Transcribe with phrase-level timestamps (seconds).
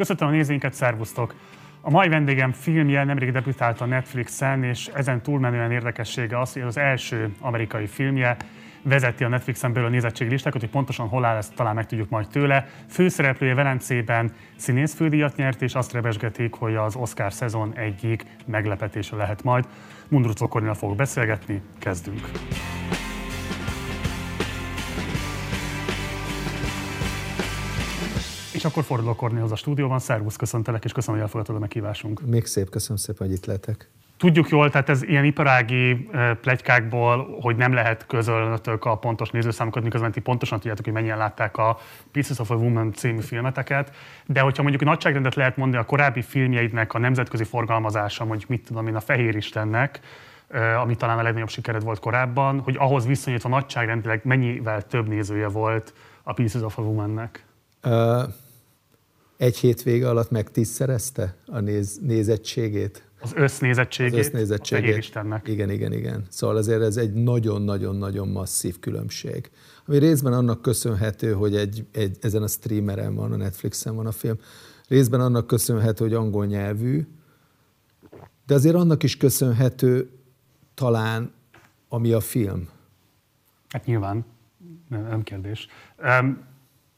[0.00, 1.34] Köszönöm a nézőinket, szervusztok!
[1.80, 6.76] A mai vendégem filmje nemrég debütált a Netflixen, és ezen túlmenően érdekessége az, hogy az
[6.76, 8.36] első amerikai filmje
[8.82, 12.28] vezeti a Netflixen belül a nézettségi listákat, hogy pontosan hol áll, ezt talán megtudjuk majd
[12.28, 12.68] tőle.
[12.88, 19.68] Főszereplője Velencében színészfődíjat nyert, és azt rebesgetik, hogy az Oscar szezon egyik meglepetése lehet majd.
[20.08, 22.30] Mundrucó Kornél fogok beszélgetni, kezdünk.
[28.60, 29.98] És akkor fordulok Kornéhoz a stúdióban.
[29.98, 32.20] Szervusz, köszöntelek, és köszönöm, hogy elfogadtad a meghívásunk.
[32.26, 33.88] Még szép, köszönöm szépen, hogy itt lehetek.
[34.16, 36.08] Tudjuk jól, tehát ez ilyen iparági
[36.40, 41.56] plegykákból, hogy nem lehet közölnötök a pontos nézőszámokat, miközben ti pontosan tudjátok, hogy mennyien látták
[41.56, 41.78] a
[42.12, 43.92] Pieces of a Woman című filmeteket,
[44.26, 48.86] de hogyha mondjuk nagyságrendet lehet mondani a korábbi filmjeidnek a nemzetközi forgalmazása, mondjuk mit tudom
[48.86, 50.00] én, a Fehér Istennek,
[50.82, 55.92] ami talán a legnagyobb sikered volt korábban, hogy ahhoz viszonyítva nagyságrendileg mennyivel több nézője volt
[56.22, 57.44] a Pieces of a Woman-nek?
[57.84, 58.22] Uh,
[59.40, 63.04] egy hétvége alatt meg tízszerezte a néz, nézettségét.
[63.20, 64.94] Az össznézettségét, az össznézettségét.
[64.94, 65.48] a Istennek.
[65.48, 66.26] Igen, igen, igen.
[66.28, 69.50] Szóval azért ez egy nagyon-nagyon-nagyon masszív különbség.
[69.86, 74.12] Ami részben annak köszönhető, hogy egy, egy, ezen a streameren van, a Netflixen van a
[74.12, 74.38] film.
[74.88, 77.06] Részben annak köszönhető, hogy angol nyelvű,
[78.46, 80.10] de azért annak is köszönhető
[80.74, 81.32] talán,
[81.88, 82.68] ami a film.
[83.68, 84.24] Hát nyilván,
[84.88, 85.66] nem kérdés.
[85.98, 86.48] Um,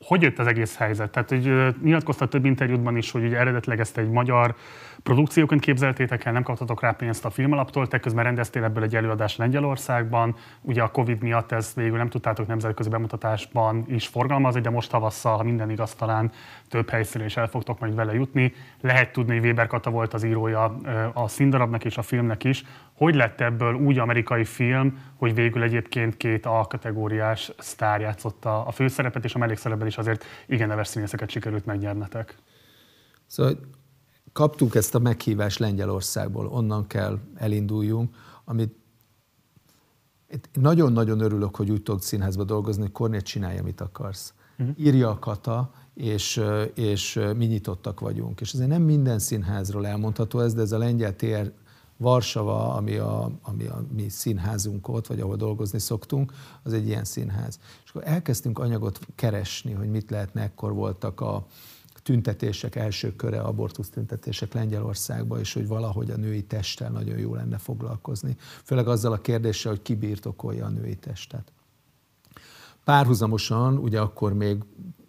[0.02, 1.10] hogy jött az egész helyzet?
[1.10, 4.54] Tehát, hogy nyilatkoztat több interjútban is, hogy ugye eredetileg ezt egy magyar
[5.02, 9.36] produkcióként képzeltétek el, nem kaptatok rá pénzt a filmalaptól, te közben rendeztél ebből egy előadást
[9.36, 14.90] Lengyelországban, ugye a Covid miatt ezt végül nem tudtátok nemzetközi bemutatásban is forgalmazni, de most
[14.90, 16.30] tavasszal, ha minden igaz, talán
[16.68, 18.54] több helyszínre is el fogtok majd vele jutni.
[18.80, 20.76] Lehet tudni, hogy Weber Kata volt az írója
[21.12, 22.64] a színdarabnak és a filmnek is.
[22.92, 29.24] Hogy lett ebből úgy amerikai film, hogy végül egyébként két A-kategóriás sztár játszotta a főszerepet,
[29.24, 32.36] és a mellékszerepben is azért igen neves színészeket sikerült megnyernetek?
[33.26, 33.58] Szóval
[34.32, 38.74] kaptuk ezt a meghívást Lengyelországból, onnan kell elinduljunk, amit
[40.52, 44.34] nagyon-nagyon örülök, hogy úgy tudok színházba dolgozni, hogy Kornél csinálja, amit akarsz.
[44.58, 44.78] Uh-huh.
[44.78, 46.42] Írja a kata, és,
[46.74, 48.40] és mi nyitottak vagyunk.
[48.40, 51.52] És azért nem minden színházról elmondható ez, de ez a lengyel TR
[51.96, 56.32] Varsava, ami a, ami a mi színházunk ott, vagy ahol dolgozni szoktunk,
[56.62, 57.58] az egy ilyen színház.
[57.84, 61.46] És akkor elkezdtünk anyagot keresni, hogy mit lehetne, ekkor voltak a,
[62.02, 67.58] tüntetések, első köre abortusz tüntetések Lengyelországban, és hogy valahogy a női testtel nagyon jó lenne
[67.58, 68.36] foglalkozni.
[68.64, 71.52] Főleg azzal a kérdéssel, hogy ki birtokolja a női testet.
[72.84, 74.64] Párhuzamosan, ugye akkor még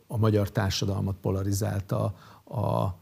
[0.07, 2.03] a magyar társadalmat polarizálta
[2.45, 2.95] a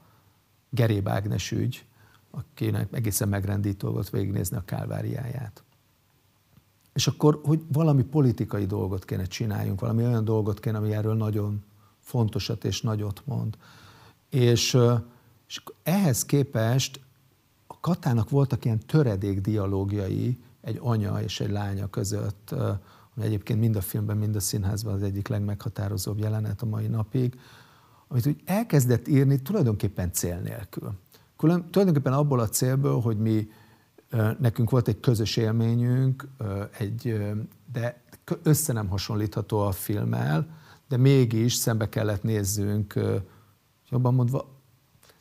[0.69, 1.85] Geréb Ágnes ügy,
[2.31, 5.63] akinek egészen megrendítő volt végignézni a kálváriáját.
[6.93, 11.63] És akkor, hogy valami politikai dolgot kéne csináljunk, valami olyan dolgot kéne, ami erről nagyon
[12.01, 13.57] fontosat és nagyot mond.
[14.29, 14.77] És,
[15.47, 16.99] és ehhez képest
[17.67, 22.51] a Katának voltak ilyen töredék dialógiai egy anya és egy lánya között,
[23.15, 27.39] ami egyébként mind a filmben, mind a színházban az egyik legmeghatározóbb jelenet a mai napig,
[28.07, 30.91] amit úgy elkezdett írni tulajdonképpen cél nélkül.
[31.37, 33.47] Tulajdonképpen abból a célból, hogy mi,
[34.39, 36.27] nekünk volt egy közös élményünk,
[36.77, 37.21] egy,
[37.73, 38.01] de
[38.43, 40.59] össze nem hasonlítható a filmmel,
[40.91, 42.93] de mégis szembe kellett nézzünk
[43.89, 44.45] jobban mondva,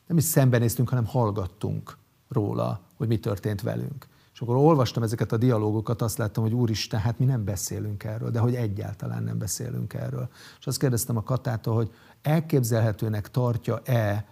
[0.07, 1.97] nem is szembenéztünk, hanem hallgattunk
[2.29, 4.07] róla, hogy mi történt velünk.
[4.35, 8.31] És akkor olvastam ezeket a dialógokat, azt láttam, hogy úristen, hát mi nem beszélünk erről,
[8.31, 10.29] de hogy egyáltalán nem beszélünk erről.
[10.59, 11.91] És azt kérdeztem a Katától, hogy
[12.23, 14.29] elképzelhetőnek tartja-e,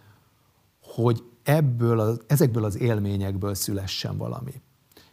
[0.82, 4.62] hogy ebből az, ezekből az élményekből szülessen valami.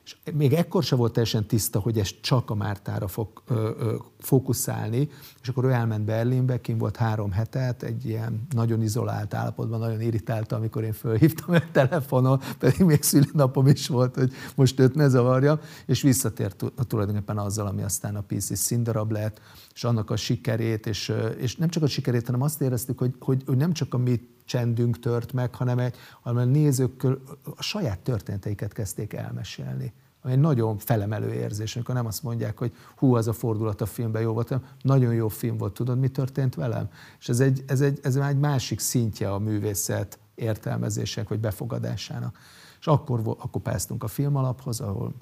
[0.05, 3.95] És még ekkor se volt teljesen tiszta, hogy ez csak a Mártára fog ö, ö,
[4.19, 5.09] fókuszálni,
[5.41, 10.01] és akkor ő elment Berlinbe, kim volt három hetet, egy ilyen nagyon izolált állapotban, nagyon
[10.01, 15.07] irritált, amikor én fölhívtam egy telefonon, pedig még szülinapom is volt, hogy most őt ne
[15.07, 19.41] zavarja, és visszatért tulajdonképpen azzal, ami aztán a PC színdarab lett,
[19.73, 23.43] és annak a sikerét, és, és nem csak a sikerét, hanem azt éreztük, hogy, hogy,
[23.45, 27.17] hogy nem csak a mi csendünk tört meg, hanem, egy, hanem a nézőkkel
[27.55, 29.93] a saját történeteiket kezdték elmesélni.
[30.21, 33.85] Ami egy nagyon felemelő érzés, amikor nem azt mondják, hogy hú, az a fordulat a
[33.85, 36.89] filmben jó volt, hanem nagyon jó film volt, tudod, mi történt velem?
[37.19, 42.37] És ez egy, ez egy, ez egy másik szintje a művészet értelmezések vagy befogadásának.
[42.79, 45.13] És akkor, akkor pásztunk a filmalaphoz, ahol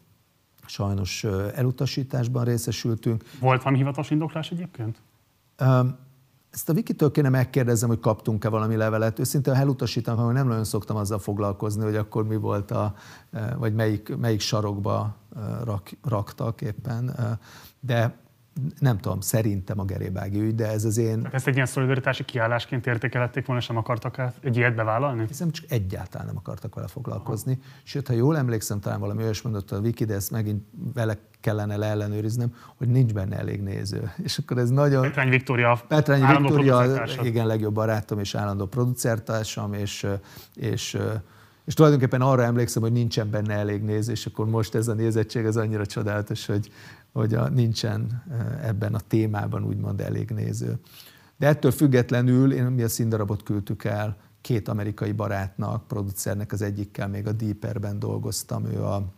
[0.66, 1.24] sajnos
[1.56, 3.24] elutasításban részesültünk.
[3.40, 5.02] Volt valami hivatalos indoklás egyébként?
[6.54, 9.20] Ezt a Wikitől kéne megkérdezem, hogy kaptunk-e valami levelet.
[9.20, 12.94] Őszintén elutasítom, hogy nem nagyon szoktam azzal foglalkozni, hogy akkor mi volt a,
[13.58, 15.16] vagy melyik, melyik sarokba
[15.64, 17.16] rak, raktak éppen.
[17.80, 18.18] De
[18.80, 21.28] nem tudom, szerintem a Gerébági ügy, de ez az én...
[21.32, 25.24] Ezt egy ilyen szolidaritási kiállásként értékelhették volna, sem akartak egy ilyet bevállalni?
[25.28, 27.58] Hiszem, csak egyáltalán nem akartak vele foglalkozni.
[27.62, 27.72] Aha.
[27.84, 30.64] Sőt, ha jól emlékszem, talán valami olyas mondott a Wiki, de ezt megint
[30.94, 34.12] vele kellene leellenőriznem, hogy nincs benne elég néző.
[34.24, 35.02] És akkor ez nagyon...
[35.02, 40.08] Petrány Viktória, Petrány Viktória, igen, legjobb barátom és állandó producertársam, és,
[40.56, 40.98] és
[41.66, 45.46] és tulajdonképpen arra emlékszem, hogy nincsen benne elég néző, és akkor most ez a nézettség
[45.46, 46.72] az annyira csodálatos, hogy,
[47.14, 50.80] hogy a, nincsen eh, ebben a témában úgymond elég néző.
[51.38, 57.08] De ettől függetlenül én mi a színdarabot küldtük el két amerikai barátnak, producernek, az egyikkel
[57.08, 59.14] még a Deeperben dolgoztam, ő a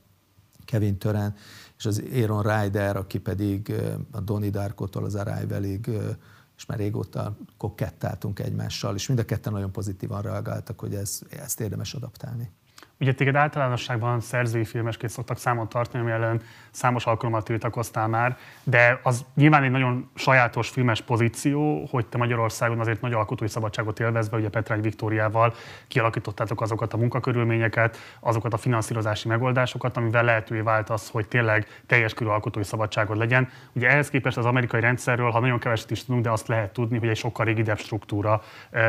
[0.66, 1.36] Kevin Tören,
[1.78, 6.16] és az Aaron Ryder, aki pedig eh, a Donnie Darkotól az Arrivalig, eh,
[6.58, 11.60] és már régóta kokettáltunk egymással, és mind a ketten nagyon pozitívan reagáltak, hogy ez, ezt
[11.60, 12.52] érdemes adaptálni.
[13.00, 19.00] Ugye téged általánosságban szerzői filmesként szoktak számon tartani, ami ellen számos alkalommal tiltakoztál már, de
[19.04, 24.38] az nyilván egy nagyon sajátos filmes pozíció, hogy te Magyarországon azért nagy alkotói szabadságot élvezve,
[24.38, 25.54] ugye Petrány Viktóriával
[25.88, 32.14] kialakítottátok azokat a munkakörülményeket, azokat a finanszírozási megoldásokat, amivel lehetővé vált az, hogy tényleg teljes
[32.14, 33.50] körű alkotói szabadságod legyen.
[33.74, 36.98] Ugye ehhez képest az amerikai rendszerről, ha nagyon keveset is tudunk, de azt lehet tudni,
[36.98, 38.42] hogy egy sokkal rigidebb struktúra.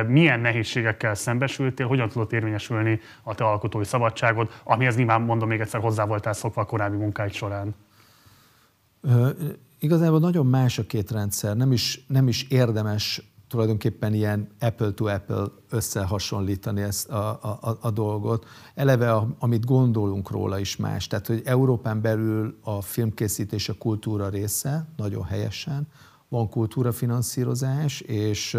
[0.06, 3.94] Milyen nehézségekkel szembesültél, hogyan tudott érvényesülni a te alkotói szabadságod,
[4.64, 7.74] amihez nyilván mondom még egyszer hozzá voltál szokva a korábbi munkáid során?
[9.78, 15.04] Igazából nagyon más a két rendszer, nem is, nem is érdemes tulajdonképpen ilyen apple to
[15.04, 18.46] apple összehasonlítani ezt a, a, a dolgot.
[18.74, 21.06] Eleve, a, amit gondolunk róla is más.
[21.06, 25.88] Tehát, hogy Európán belül a filmkészítés a kultúra része, nagyon helyesen,
[26.28, 28.58] van kultúrafinanszírozás, és,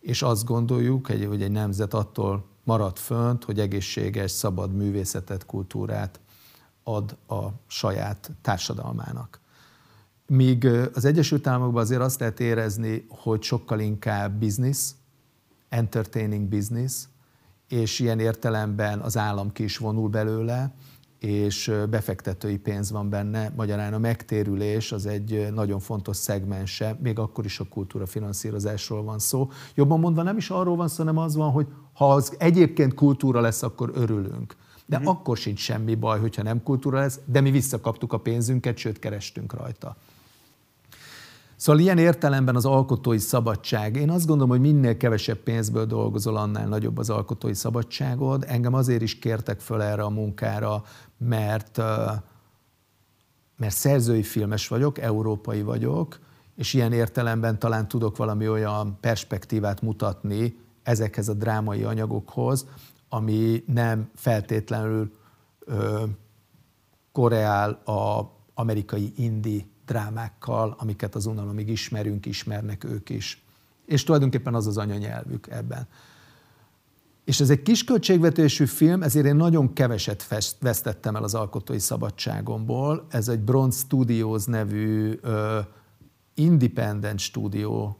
[0.00, 6.20] és azt gondoljuk, hogy egy nemzet attól marad fönt, hogy egészséges, szabad művészetet, kultúrát
[6.82, 9.40] ad a saját társadalmának.
[10.26, 14.90] Míg az Egyesült Államokban azért azt lehet érezni, hogy sokkal inkább business,
[15.68, 17.04] entertaining business,
[17.68, 20.74] és ilyen értelemben az állam ki is vonul belőle,
[21.18, 23.52] és befektetői pénz van benne.
[23.56, 29.18] Magyarán a megtérülés az egy nagyon fontos szegmense, még akkor is a kultúra finanszírozásról van
[29.18, 29.50] szó.
[29.74, 33.40] Jobban mondva nem is arról van szó, hanem az van, hogy ha az egyébként kultúra
[33.40, 34.56] lesz, akkor örülünk.
[34.86, 35.12] De uh-huh.
[35.12, 39.52] akkor sincs semmi baj, hogyha nem kultúra lesz, de mi visszakaptuk a pénzünket, sőt kerestünk
[39.52, 39.96] rajta.
[41.56, 46.66] Szóval ilyen értelemben az alkotói szabadság, én azt gondolom, hogy minél kevesebb pénzből dolgozol, annál
[46.66, 48.44] nagyobb az alkotói szabadságod.
[48.48, 50.82] Engem azért is kértek föl erre a munkára,
[51.18, 51.76] mert,
[53.56, 56.18] mert szerzői filmes vagyok, európai vagyok,
[56.56, 62.66] és ilyen értelemben talán tudok valami olyan perspektívát mutatni ezekhez a drámai anyagokhoz,
[63.08, 65.12] ami nem feltétlenül
[65.58, 66.04] ö,
[67.12, 73.42] koreál a amerikai indi drámákkal, amiket az unalomig ismerünk, ismernek ők is.
[73.86, 75.86] És tulajdonképpen az az anyanyelvük ebben.
[77.24, 80.26] És ez egy kis költségvetésű film, ezért én nagyon keveset
[80.60, 83.06] vesztettem el az alkotói szabadságomból.
[83.08, 85.58] Ez egy Bronze Studios nevű uh,
[86.34, 87.98] independent stúdió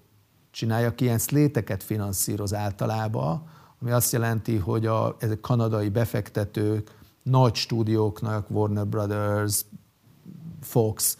[0.54, 3.42] csinálja, aki ilyen szléteket finanszíroz általában,
[3.80, 6.90] ami azt jelenti, hogy a, ezek kanadai befektetők
[7.22, 9.64] nagy stúdióknak, Warner Brothers,
[10.60, 11.18] Fox,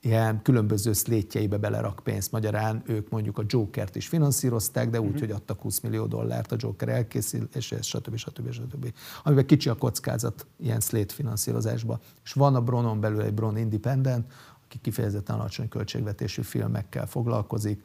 [0.00, 2.32] ilyen különböző szlétjeibe belerak pénzt.
[2.32, 5.20] Magyarán ők mondjuk a Jokert is finanszírozták, de úgy, uh-huh.
[5.20, 8.16] hogy adtak 20 millió dollárt a Joker elkészítéséhez, stb.
[8.16, 8.52] stb.
[8.52, 8.92] stb.
[9.24, 12.00] Amiben kicsi a kockázat ilyen szlét finanszírozásba.
[12.24, 14.32] És van a Bronon belül egy Bron Independent,
[14.64, 17.84] aki kifejezetten alacsony költségvetésű filmekkel foglalkozik,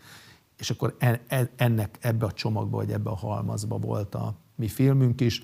[0.58, 0.96] és akkor
[1.56, 5.44] ennek ebbe a csomagba, vagy ebbe a halmazba volt a mi filmünk is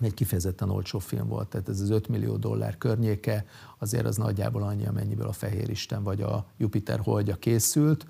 [0.00, 3.44] egy kifejezetten olcsó film volt, tehát ez az 5 millió dollár környéke,
[3.78, 8.06] azért az nagyjából annyi, amennyiből a Fehér Isten vagy a Jupiter holdja készült.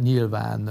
[0.00, 0.66] Nyilván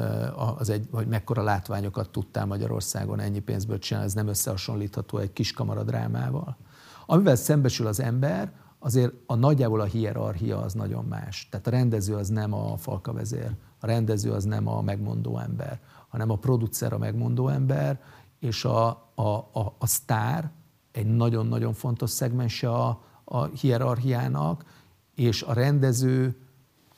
[0.58, 5.52] az egy, hogy mekkora látványokat tudtál Magyarországon ennyi pénzből csinálni, ez nem összehasonlítható egy kis
[5.52, 6.58] kamaradrámával.
[7.06, 11.48] Amivel szembesül az ember, azért a nagyjából a hierarchia az nagyon más.
[11.52, 16.30] Tehát a rendező az nem a falkavezér, a rendező az nem a megmondó ember, hanem
[16.30, 18.02] a producer a megmondó ember,
[18.40, 20.52] és a, a, a, a sztár
[20.92, 24.66] egy nagyon-nagyon fontos szegmense a, a hierarchiának,
[25.16, 26.36] és a rendező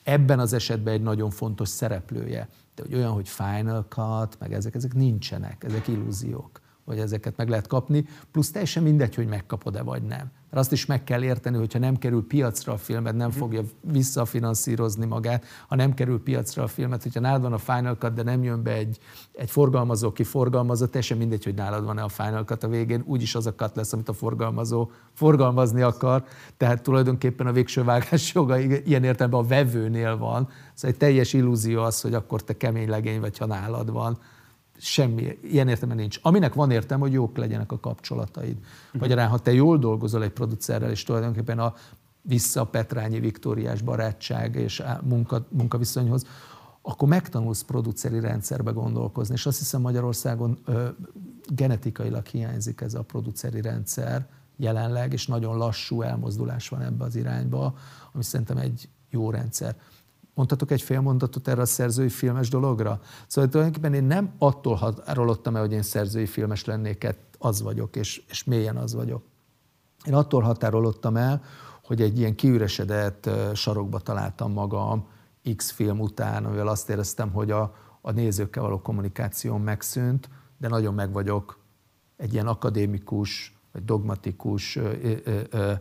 [0.03, 2.49] ebben az esetben egy nagyon fontos szereplője.
[2.75, 6.61] De hogy olyan, hogy Final Cut, meg ezek, ezek nincsenek, ezek illúziók.
[6.85, 10.31] hogy ezeket meg lehet kapni, plusz teljesen mindegy, hogy megkapod-e vagy nem.
[10.49, 15.05] Mert azt is meg kell érteni, hogyha nem kerül piacra a filmet, nem fogja visszafinanszírozni
[15.05, 18.43] magát, ha nem kerül piacra a filmet, hogyha nálad van a Final Cut, de nem
[18.43, 18.97] jön be egy,
[19.31, 23.35] egy forgalmazó, aki forgalmazza, teljesen mindegy, hogy nálad van-e a Final Cut a végén, úgyis
[23.35, 26.23] az a cut lesz, amit a forgalmazó forgalmazni akar,
[26.57, 31.81] tehát tulajdonképpen a végső vágás joga ilyen értelemben a vevőnél van, szóval egy teljes illúzió
[31.81, 34.17] az, hogy akkor te kemény legény vagy, ha nálad van
[34.79, 36.19] semmi, ilyen értelme nincs.
[36.21, 38.57] Aminek van értelme, hogy jók legyenek a kapcsolataid.
[38.93, 41.73] Magyarán, ha te jól dolgozol egy producerrel, és tulajdonképpen a
[42.21, 46.25] vissza a Petrányi Viktóriás barátság és munka, munkaviszonyhoz,
[46.81, 49.33] akkor megtanulsz produceri rendszerbe gondolkozni.
[49.33, 50.87] És azt hiszem Magyarországon ö,
[51.47, 57.73] genetikailag hiányzik ez a produceri rendszer jelenleg, és nagyon lassú elmozdulás van ebbe az irányba,
[58.11, 59.75] ami szerintem egy jó rendszer.
[60.33, 62.99] Mondhatok egy fél mondatot erre a szerzői filmes dologra?
[63.27, 68.23] Szóval tulajdonképpen én nem attól határolottam el, hogy én szerzői filmes lennék, az vagyok, és,
[68.29, 69.23] és mélyen az vagyok.
[70.05, 71.41] Én attól határolottam el,
[71.83, 75.07] hogy egy ilyen kiüresedett sarokba találtam magam
[75.55, 80.93] X film után, amivel azt éreztem, hogy a, a nézőkkel való kommunikáció megszűnt, de nagyon
[80.93, 81.59] meg vagyok
[82.17, 85.73] egy ilyen akadémikus, vagy dogmatikus ö, ö, ö,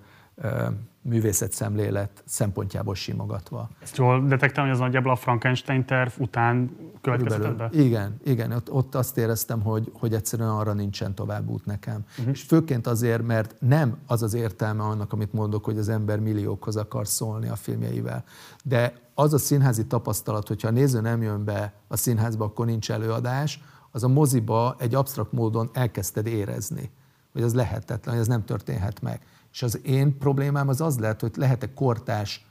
[1.02, 3.68] művészetszemlélet szempontjából simogatva.
[3.82, 7.68] Ezt jól detektálom, hogy az nagyjából a Frankenstein terv után következett be?
[7.72, 12.04] Igen, igen, ott, ott azt éreztem, hogy, hogy egyszerűen arra nincsen tovább út nekem.
[12.10, 12.32] Uh-huh.
[12.32, 16.76] És főként azért, mert nem az az értelme annak, amit mondok, hogy az ember milliókhoz
[16.76, 18.24] akar szólni a filmjeivel.
[18.64, 22.90] De az a színházi tapasztalat, hogyha a néző nem jön be a színházba, akkor nincs
[22.90, 26.90] előadás, az a moziba egy absztrakt módon elkezdted érezni,
[27.32, 29.20] hogy az lehetetlen, hogy ez nem történhet meg.
[29.58, 32.46] És az én problémám az az lehet, hogy lehet-e kortás,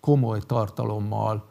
[0.00, 1.48] komoly tartalommal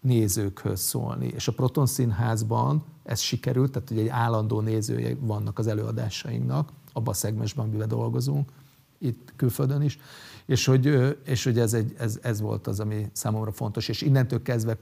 [0.00, 1.26] nézőkhöz szólni.
[1.26, 7.08] És a Proton Színházban ez sikerült, tehát hogy egy állandó nézője vannak az előadásainknak, abban
[7.08, 8.52] a szegmensben, amiben dolgozunk,
[8.98, 9.98] itt külföldön is,
[10.46, 14.42] és hogy, és hogy ez, egy, ez, ez volt az, ami számomra fontos, és innentől
[14.42, 14.76] kezdve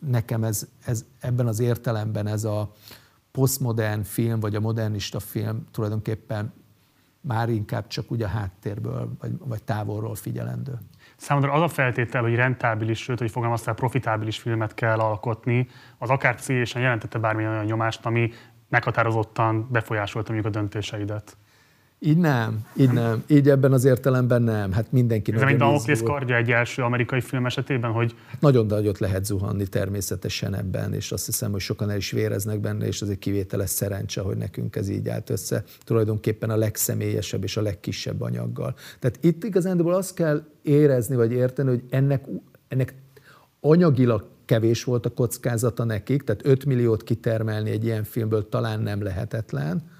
[0.00, 2.72] nekem ez, ez ebben az értelemben ez a
[3.30, 6.52] posztmodern film, vagy a modernista film tulajdonképpen
[7.20, 10.78] már inkább csak úgy a háttérből vagy, vagy távolról figyelendő.
[11.16, 16.34] Számodra az a feltétel, hogy rentábilis, sőt, hogy fogalmaztál, profitábilis filmet kell alkotni, az akár
[16.34, 18.30] pszichésen jelentette bármilyen olyan nyomást, ami
[18.68, 21.36] meghatározottan befolyásolta mondjuk a döntéseidet?
[22.00, 23.22] Így nem, így nem.
[23.26, 24.72] Így ebben az értelemben nem.
[24.72, 28.14] Hát mindenki Ez egy Damoklész kardja egy első amerikai film esetében, hogy...
[28.26, 32.60] Hát nagyon nagyot lehet zuhanni természetesen ebben, és azt hiszem, hogy sokan el is véreznek
[32.60, 35.64] benne, és ez egy kivételes szerencse, hogy nekünk ez így állt össze.
[35.84, 38.74] Tulajdonképpen a legszemélyesebb és a legkisebb anyaggal.
[38.98, 42.24] Tehát itt igazándiból azt kell érezni, vagy érteni, hogy ennek,
[42.68, 42.94] ennek
[43.60, 49.02] anyagilag kevés volt a kockázata nekik, tehát 5 milliót kitermelni egy ilyen filmből talán nem
[49.02, 49.96] lehetetlen,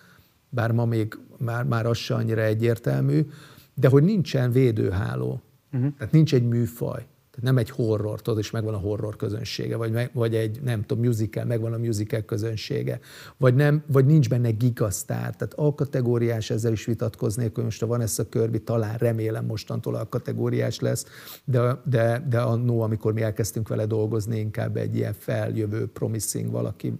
[0.48, 3.26] bár ma még már, már az se annyira egyértelmű,
[3.74, 5.40] de hogy nincsen védőháló.
[5.72, 5.92] Uh-huh.
[5.98, 7.06] Tehát nincs egy műfaj.
[7.40, 10.84] Tehát nem egy horror, tudod, és megvan a horror közönsége, vagy, meg, vagy egy, nem
[10.84, 13.00] tudom, musical, megvan a musical közönsége,
[13.36, 15.36] vagy, nem, vagy nincs benne gigasztár.
[15.36, 19.44] Tehát a kategóriás, ezzel is vitatkoznék, hogy most a van ezt a körbi, talán remélem
[19.44, 21.06] mostantól a kategóriás lesz,
[21.44, 26.92] de, de, de annó, amikor mi elkezdtünk vele dolgozni, inkább egy ilyen feljövő, promising valaki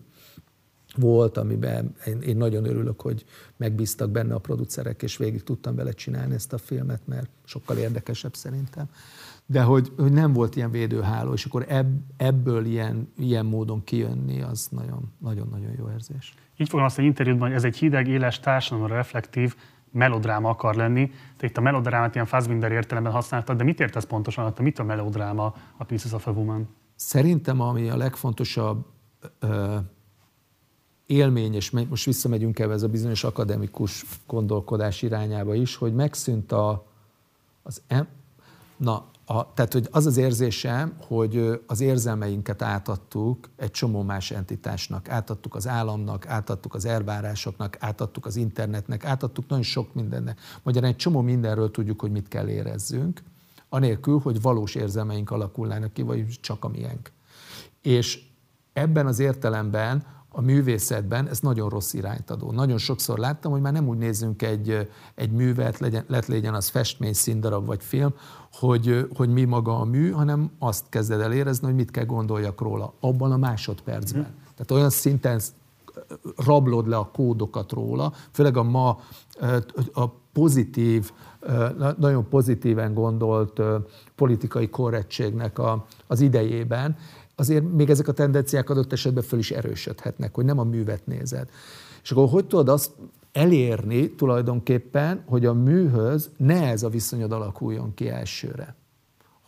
[0.99, 3.25] volt, amiben én, én nagyon örülök, hogy
[3.57, 8.35] megbíztak benne a producerek, és végig tudtam vele csinálni ezt a filmet, mert sokkal érdekesebb
[8.35, 8.88] szerintem.
[9.47, 14.43] De hogy, hogy nem volt ilyen védőháló, és akkor ebb, ebből ilyen, ilyen módon kijönni,
[14.43, 14.69] az
[15.19, 16.35] nagyon-nagyon jó érzés.
[16.57, 19.57] Így fogom azt egy interjúban, hogy ez egy hideg, éles, társadalomra reflektív
[19.93, 21.11] melodráma akar lenni.
[21.37, 24.61] Te itt a melodrámát ilyen Fassbinder értelemben használtad, de mit értesz pontosan alatt?
[24.61, 26.69] Mit a melodráma a Pieces of a Woman?
[26.95, 28.87] Szerintem ami a legfontosabb
[31.09, 36.87] élmény, és most visszamegyünk ebbe ez a bizonyos akademikus gondolkodás irányába is, hogy megszűnt a,
[37.62, 38.09] az em,
[38.77, 45.09] na, a, tehát hogy az az érzésem, hogy az érzelmeinket átadtuk egy csomó más entitásnak.
[45.09, 50.41] Átadtuk az államnak, átadtuk az elvárásoknak, átadtuk az internetnek, átadtuk nagyon sok mindennek.
[50.62, 53.23] Magyarán egy csomó mindenről tudjuk, hogy mit kell érezzünk,
[53.69, 57.12] anélkül, hogy valós érzelmeink alakulnának ki, vagy csak a miénk.
[57.83, 58.23] És
[58.73, 62.53] ebben az értelemben a művészetben ez nagyon rossz irányt adó.
[62.53, 66.69] Nagyon sokszor láttam, hogy már nem úgy nézzünk egy, egy művet, legyen, lett legyen az
[66.69, 68.15] festmény, színdarab vagy film,
[68.53, 72.61] hogy, hogy mi maga a mű, hanem azt kezded el érezni, hogy mit kell gondoljak
[72.61, 74.23] róla abban a másodpercben.
[74.23, 74.35] Mm.
[74.55, 75.41] Tehát olyan szinten
[76.37, 79.01] rablod le a kódokat róla, főleg a ma
[79.93, 81.13] a pozitív,
[81.99, 83.61] nagyon pozitíven gondolt
[84.15, 86.97] politikai korrektségnek a, az idejében,
[87.38, 91.49] azért még ezek a tendenciák adott esetben föl is erősödhetnek, hogy nem a művet nézed.
[92.02, 92.90] És akkor hogy tudod azt
[93.33, 98.76] elérni tulajdonképpen, hogy a műhöz ne ez a viszonyod alakuljon ki elsőre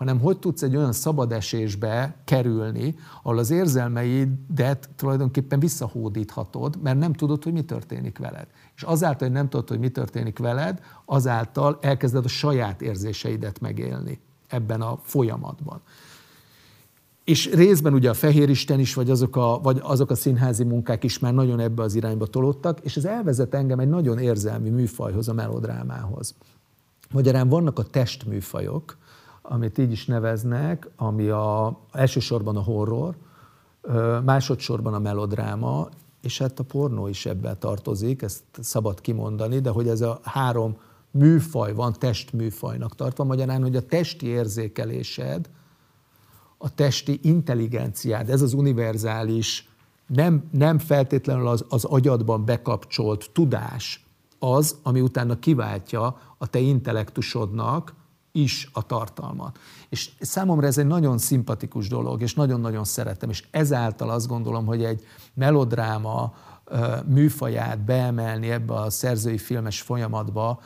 [0.01, 7.13] hanem hogy tudsz egy olyan szabad esésbe kerülni, ahol az érzelmeidet tulajdonképpen visszahódíthatod, mert nem
[7.13, 8.47] tudod, hogy mi történik veled.
[8.77, 14.21] És azáltal, hogy nem tudod, hogy mi történik veled, azáltal elkezded a saját érzéseidet megélni
[14.49, 15.81] ebben a folyamatban.
[17.31, 21.05] És részben ugye a Fehér Isten is, vagy azok a, vagy azok a színházi munkák
[21.05, 25.29] is már nagyon ebbe az irányba tolódtak, és ez elvezet engem egy nagyon érzelmi műfajhoz,
[25.29, 26.35] a melodrámához.
[27.11, 28.97] Magyarán vannak a testműfajok,
[29.43, 33.15] amit így is neveznek, ami a, elsősorban a horror,
[34.25, 35.89] másodszorban a melodráma,
[36.23, 40.77] és hát a pornó is ebben tartozik, ezt szabad kimondani, de hogy ez a három
[41.11, 45.49] műfaj van testműfajnak tartva, magyarán, hogy a testi érzékelésed,
[46.63, 49.69] a testi intelligenciád, ez az univerzális,
[50.07, 54.05] nem, nem feltétlenül az, az agyadban bekapcsolt tudás
[54.39, 57.95] az, ami utána kiváltja a te intellektusodnak
[58.33, 59.59] is a tartalmat.
[59.89, 64.85] És számomra ez egy nagyon szimpatikus dolog, és nagyon-nagyon szeretem, és ezáltal azt gondolom, hogy
[64.85, 66.35] egy melodráma
[67.07, 70.61] műfaját beemelni ebbe a szerzői filmes folyamatba,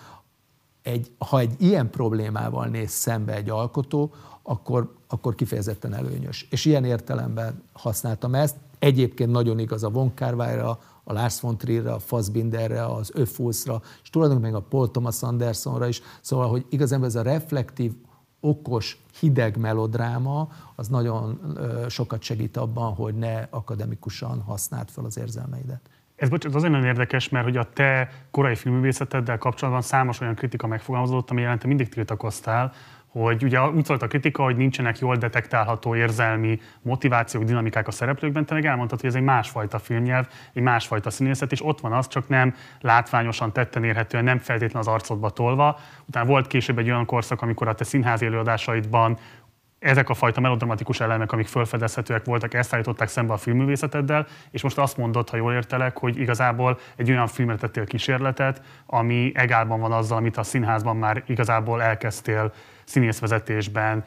[0.82, 6.46] egy, ha egy ilyen problémával néz szembe egy alkotó, akkor, akkor kifejezetten előnyös.
[6.50, 8.56] És ilyen értelemben használtam ezt.
[8.78, 14.10] Egyébként nagyon igaz a Von Carvajra, a Lars von Trierre, a Fassbinderre, az Öfulszra, és
[14.10, 16.02] tulajdonképpen a Paul Thomas Andersonra is.
[16.20, 17.92] Szóval, hogy igazából ez a reflektív,
[18.40, 21.56] okos, hideg melodráma, az nagyon
[21.88, 25.80] sokat segít abban, hogy ne akademikusan használd fel az érzelmeidet.
[26.16, 30.66] Ez bocsánat, azért nagyon érdekes, mert hogy a te korai filmművészeteddel kapcsolatban számos olyan kritika
[30.66, 32.72] megfogalmazódott, ami jelente mindig tiltakoztál,
[33.22, 38.46] hogy ugye úgy szólt a kritika, hogy nincsenek jól detektálható érzelmi motivációk, dinamikák a szereplőkben,
[38.46, 42.08] te meg elmondtad, hogy ez egy másfajta filmnyelv, egy másfajta színészet, és ott van az,
[42.08, 45.78] csak nem látványosan tetten érhetően, nem feltétlen az arcodba tolva.
[46.08, 49.18] Utána volt később egy olyan korszak, amikor a te színházi előadásaidban
[49.78, 54.78] ezek a fajta melodramatikus elemek, amik felfedezhetőek voltak, ezt állították szembe a filmművészeteddel, és most
[54.78, 59.92] azt mondod, ha jól értelek, hogy igazából egy olyan filmre tettél kísérletet, ami egálban van
[59.92, 62.52] azzal, amit a színházban már igazából elkezdtél
[62.84, 64.04] színészvezetésben,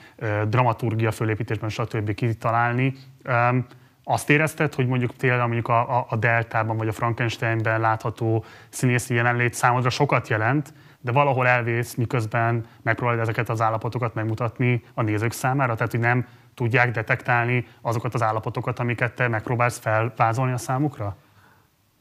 [0.48, 2.14] dramaturgia fölépítésben, stb.
[2.14, 2.96] kitalálni.
[4.04, 9.54] Azt érezted, hogy mondjuk tényleg mondjuk a, a Deltában vagy a Frankensteinben látható színészi jelenlét
[9.54, 15.76] számodra sokat jelent, de valahol elvész, miközben megpróbálod ezeket az állapotokat megmutatni a nézők számára,
[15.76, 21.16] tehát hogy nem tudják detektálni azokat az állapotokat, amiket te megpróbálsz felvázolni a számukra?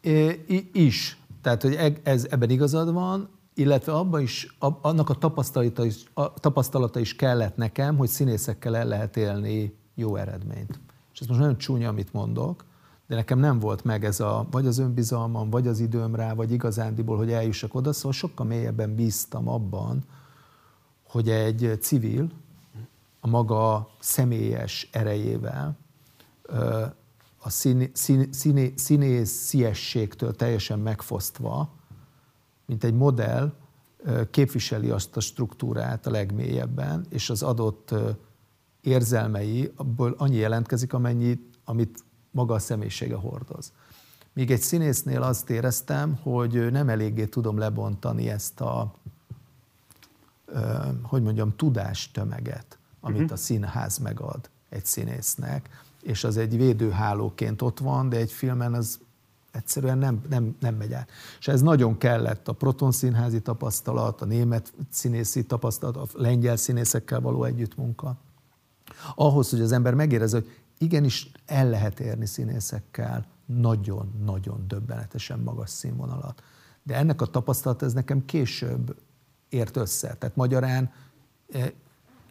[0.00, 0.40] É,
[0.72, 1.16] is.
[1.42, 7.00] Tehát, hogy ez, ebben igazad van, illetve abban is, annak a tapasztalata, is, a tapasztalata
[7.00, 10.80] is kellett nekem, hogy színészekkel el lehet élni jó eredményt.
[11.12, 12.64] És ez most nagyon csúnya, amit mondok,
[13.06, 16.52] de nekem nem volt meg ez a, vagy az önbizalmam, vagy az időm rá, vagy
[16.52, 20.04] igazándiból, hogy eljussak oda, szóval sokkal mélyebben bíztam abban,
[21.08, 22.30] hogy egy civil
[23.20, 25.76] a maga személyes erejével
[27.38, 27.90] a színé,
[28.30, 31.68] színé, színésziességtől teljesen megfosztva,
[32.66, 33.52] mint egy modell
[34.30, 37.94] képviseli azt a struktúrát a legmélyebben, és az adott
[38.80, 43.72] érzelmei abból annyi jelentkezik, amennyi, amit maga a személyisége hordoz.
[44.32, 48.94] Míg egy színésznél azt éreztem, hogy nem eléggé tudom lebontani ezt a,
[51.02, 53.32] hogy mondjam, tudástömeget, amit uh-huh.
[53.32, 55.68] a színház megad egy színésznek,
[56.02, 58.98] és az egy védőhálóként ott van, de egy filmen az
[59.56, 61.10] egyszerűen nem, nem, nem megy át.
[61.38, 67.20] És ez nagyon kellett a proton színházi tapasztalat, a német színészi tapasztalat, a lengyel színészekkel
[67.20, 68.16] való együttmunka.
[69.14, 76.42] Ahhoz, hogy az ember megérezze, hogy igenis el lehet érni színészekkel nagyon-nagyon döbbenetesen magas színvonalat.
[76.82, 78.96] De ennek a tapasztalat ez nekem később
[79.48, 80.14] ért össze.
[80.14, 80.92] Tehát magyarán
[81.52, 81.70] eh,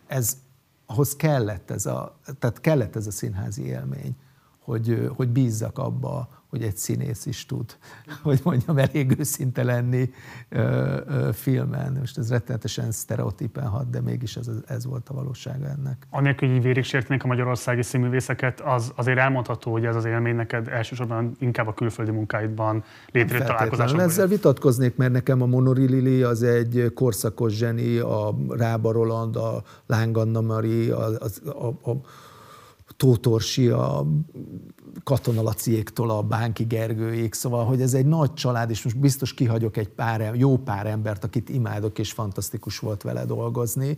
[0.07, 0.37] ez,
[0.85, 4.15] ahhoz kellett ez a, tehát kellett ez a színházi élmény,
[4.65, 7.77] hogy, hogy bízzak abba, hogy egy színész is tud,
[8.23, 10.09] hogy mondjam, elég őszinte lenni
[10.49, 11.97] ö, ö, filmen.
[11.99, 16.07] Most ez rettenetesen sztereotípen hat, de mégis ez, ez volt a valósága ennek.
[16.09, 20.67] Anélkül, hogy vérig sértenék a magyarországi színművészeket, az azért elmondható, hogy ez az élmény neked
[20.67, 24.05] elsősorban inkább a külföldi munkáidban létrejött találkozásokban.
[24.05, 29.63] Ezzel vitatkoznék, mert nekem a Monori Lili az egy korszakos zseni, a Rába Roland, a
[29.85, 32.01] Lánganna Mari, a, a, a, a
[32.97, 34.05] Tótorsi, a
[35.03, 39.89] katonalaciéktól a Bánki Gergőjék, szóval, hogy ez egy nagy család, és most biztos kihagyok egy
[39.89, 43.97] pár, jó pár embert, akit imádok, és fantasztikus volt vele dolgozni,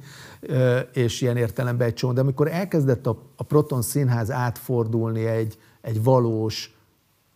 [0.94, 2.14] és ilyen értelemben egy csomó.
[2.14, 6.76] De amikor elkezdett a, a Proton Színház átfordulni egy, egy valós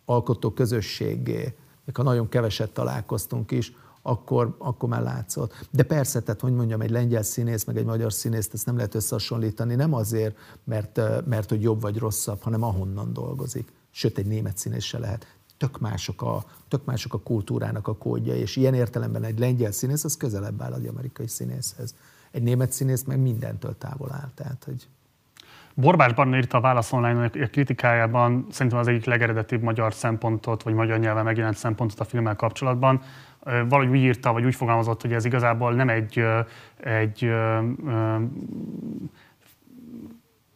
[0.04, 1.54] alkotó közösségé,
[1.94, 5.66] ha nagyon keveset találkoztunk is, akkor, akkor már látszott.
[5.70, 8.94] De persze, tehát hogy mondjam, egy lengyel színész, meg egy magyar színész, ezt nem lehet
[8.94, 13.72] összehasonlítani, nem azért, mert, mert hogy jobb vagy rosszabb, hanem ahonnan dolgozik.
[13.90, 15.36] Sőt, egy német színész se lehet.
[15.58, 20.04] Tök mások, a, tök mások a kultúrának a kódja, és ilyen értelemben egy lengyel színész
[20.04, 21.94] az közelebb áll egy amerikai színészhez.
[22.30, 24.30] Egy német színész meg mindentől távol áll.
[24.34, 24.88] Tehát, hogy
[25.74, 30.74] Borbás Barna írta a Válasz Online a kritikájában szerintem az egyik legeredetibb magyar szempontot, vagy
[30.74, 33.02] magyar nyelven megjelent szempontot a filmmel kapcsolatban.
[33.44, 36.24] Valahogy úgy írta, vagy úgy fogalmazott, hogy ez igazából nem egy,
[36.80, 37.32] egy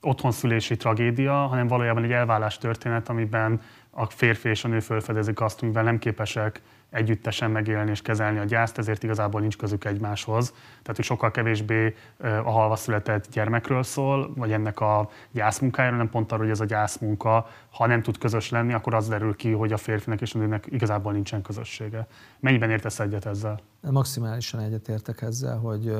[0.00, 5.62] otthonszülési tragédia, hanem valójában egy elvállás történet, amiben a férfi és a nő felfedezik azt,
[5.62, 10.50] amivel nem képesek együttesen megélni és kezelni a gyászt, ezért igazából nincs közük egymáshoz.
[10.50, 16.32] Tehát, hogy sokkal kevésbé a halva született gyermekről szól, vagy ennek a gyászmunkájáról, nem pont
[16.32, 19.72] arról, hogy ez a gyászmunka, ha nem tud közös lenni, akkor az derül ki, hogy
[19.72, 22.06] a férfinek és a nőnek igazából nincsen közössége.
[22.40, 23.60] Mennyiben értesz egyet ezzel?
[23.80, 25.96] Maximálisan egyetértek ezzel, hogy,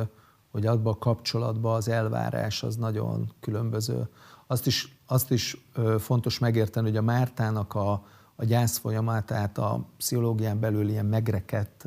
[0.51, 4.09] hogy abban a kapcsolatban az elvárás az nagyon különböző.
[4.47, 5.57] Azt is, azt is
[5.99, 8.05] fontos megérteni, hogy a Mártának a,
[8.37, 11.85] a gyász folyamatát a pszichológián belül ilyen megrekedt,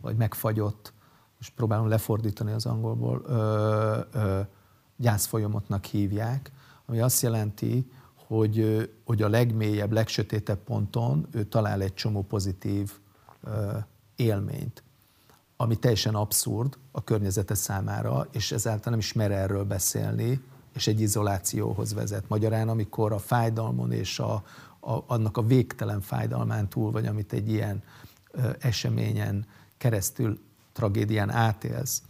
[0.00, 0.92] vagy megfagyott,
[1.40, 4.40] és próbálom lefordítani az angolból, ö, ö,
[4.96, 6.52] gyász folyamatnak hívják,
[6.86, 7.90] ami azt jelenti,
[8.26, 12.92] hogy, hogy a legmélyebb, legsötétebb ponton ő talál egy csomó pozitív
[13.42, 13.76] ö,
[14.16, 14.82] élményt,
[15.56, 20.40] ami teljesen abszurd a környezete számára, és ezáltal nem is mer erről beszélni,
[20.74, 22.28] és egy izolációhoz vezet.
[22.28, 24.42] Magyarán, amikor a fájdalmon és a,
[24.84, 27.82] a, annak a végtelen fájdalmán túl vagy, amit egy ilyen
[28.30, 30.38] ö, eseményen keresztül,
[30.72, 32.02] tragédián átélsz,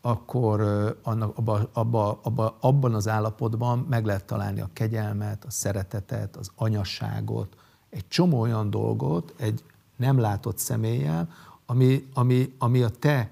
[0.00, 5.50] akkor ö, annak, abba, abba, abba, abban az állapotban meg lehet találni a kegyelmet, a
[5.50, 7.56] szeretetet, az anyasságot,
[7.90, 9.64] egy csomó olyan dolgot egy
[9.96, 11.28] nem látott személlyel,
[11.66, 13.30] ami, ami, ami a te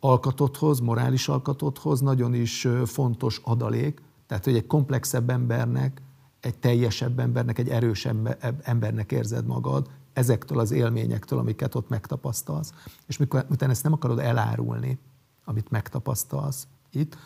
[0.00, 6.02] alkatodhoz, morális alkatodhoz nagyon is fontos adalék, tehát hogy egy komplexebb embernek
[6.40, 12.72] egy teljesebb embernek, egy erősebb embernek érzed magad, ezektől az élményektől, amiket ott megtapasztalsz.
[13.06, 14.98] És mikor utána ezt nem akarod elárulni,
[15.44, 17.16] amit megtapasztalsz itt,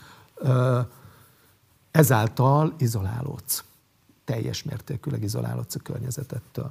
[1.91, 3.65] ezáltal izolálódsz.
[4.25, 6.71] Teljes mértékűleg izolálódsz a környezetettől.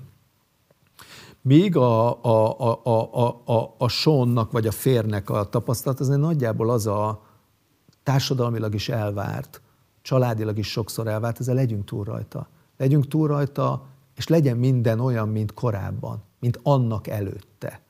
[1.42, 6.70] Míg a, a, a, a, a, a, sonnak vagy a férnek a tapasztalat, az nagyjából
[6.70, 7.24] az a
[8.04, 9.62] társadalmilag is elvárt,
[10.02, 12.48] családilag is sokszor elvált, ezzel legyünk túl rajta.
[12.78, 13.86] Legyünk túl rajta,
[14.16, 17.82] és legyen minden olyan, mint korábban, mint annak előtte.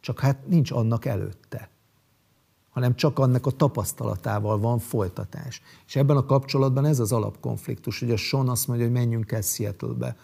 [0.00, 1.68] Csak hát nincs annak előtte
[2.76, 5.62] hanem csak annak a tapasztalatával van folytatás.
[5.86, 9.40] És ebben a kapcsolatban ez az alapkonfliktus, hogy a Sean azt mondja, hogy menjünk el
[9.40, 10.16] Seattle-be,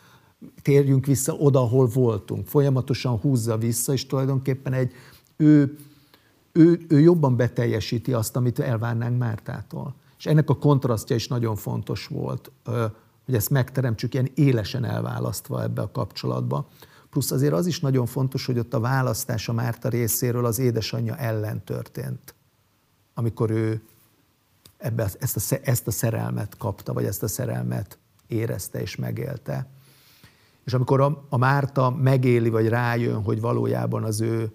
[0.63, 2.47] térjünk vissza oda, ahol voltunk.
[2.47, 4.93] Folyamatosan húzza vissza, és tulajdonképpen egy,
[5.37, 5.79] ő,
[6.53, 9.95] ő, ő jobban beteljesíti azt, amit elvárnánk Mártától.
[10.23, 12.51] És ennek a kontrasztja is nagyon fontos volt,
[13.25, 16.69] hogy ezt megteremtsük ilyen élesen elválasztva ebbe a kapcsolatba.
[17.11, 21.17] Plusz azért az is nagyon fontos, hogy ott a választás a Márta részéről az édesanyja
[21.17, 22.35] ellen történt,
[23.15, 23.83] amikor ő
[24.79, 29.67] ebbe, ezt, a, ezt a szerelmet kapta, vagy ezt a szerelmet érezte és megélte.
[30.65, 34.53] És amikor a, a Márta megéli, vagy rájön, hogy valójában az ő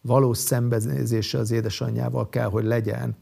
[0.00, 3.16] valós szembenézése az édesanyjával kell, hogy legyen,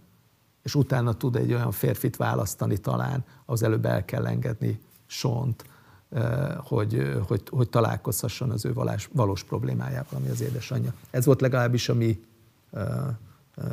[0.67, 5.65] és utána tud egy olyan férfit választani talán, az előbb el kell engedni Sont,
[6.57, 10.93] hogy, hogy, hogy találkozhasson az ő valás, valós problémájával, ami az édesanyja.
[11.11, 12.21] Ez volt legalábbis a mi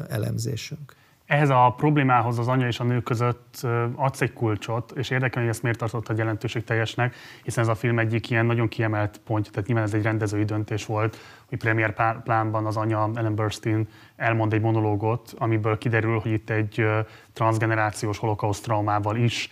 [0.08, 0.95] elemzésünk.
[1.25, 5.51] Ehhez a problémához az anya és a nő között adsz egy kulcsot, és érdekel, hogy
[5.51, 9.67] ezt miért tartottad jelentőség teljesnek, hiszen ez a film egyik ilyen nagyon kiemelt pontja, tehát
[9.67, 11.17] nyilván ez egy rendezői döntés volt,
[11.57, 16.85] premier plánban az anya Ellen Burstyn elmond egy monológot, amiből kiderül, hogy itt egy
[17.33, 19.49] transgenerációs holokauszt traumával is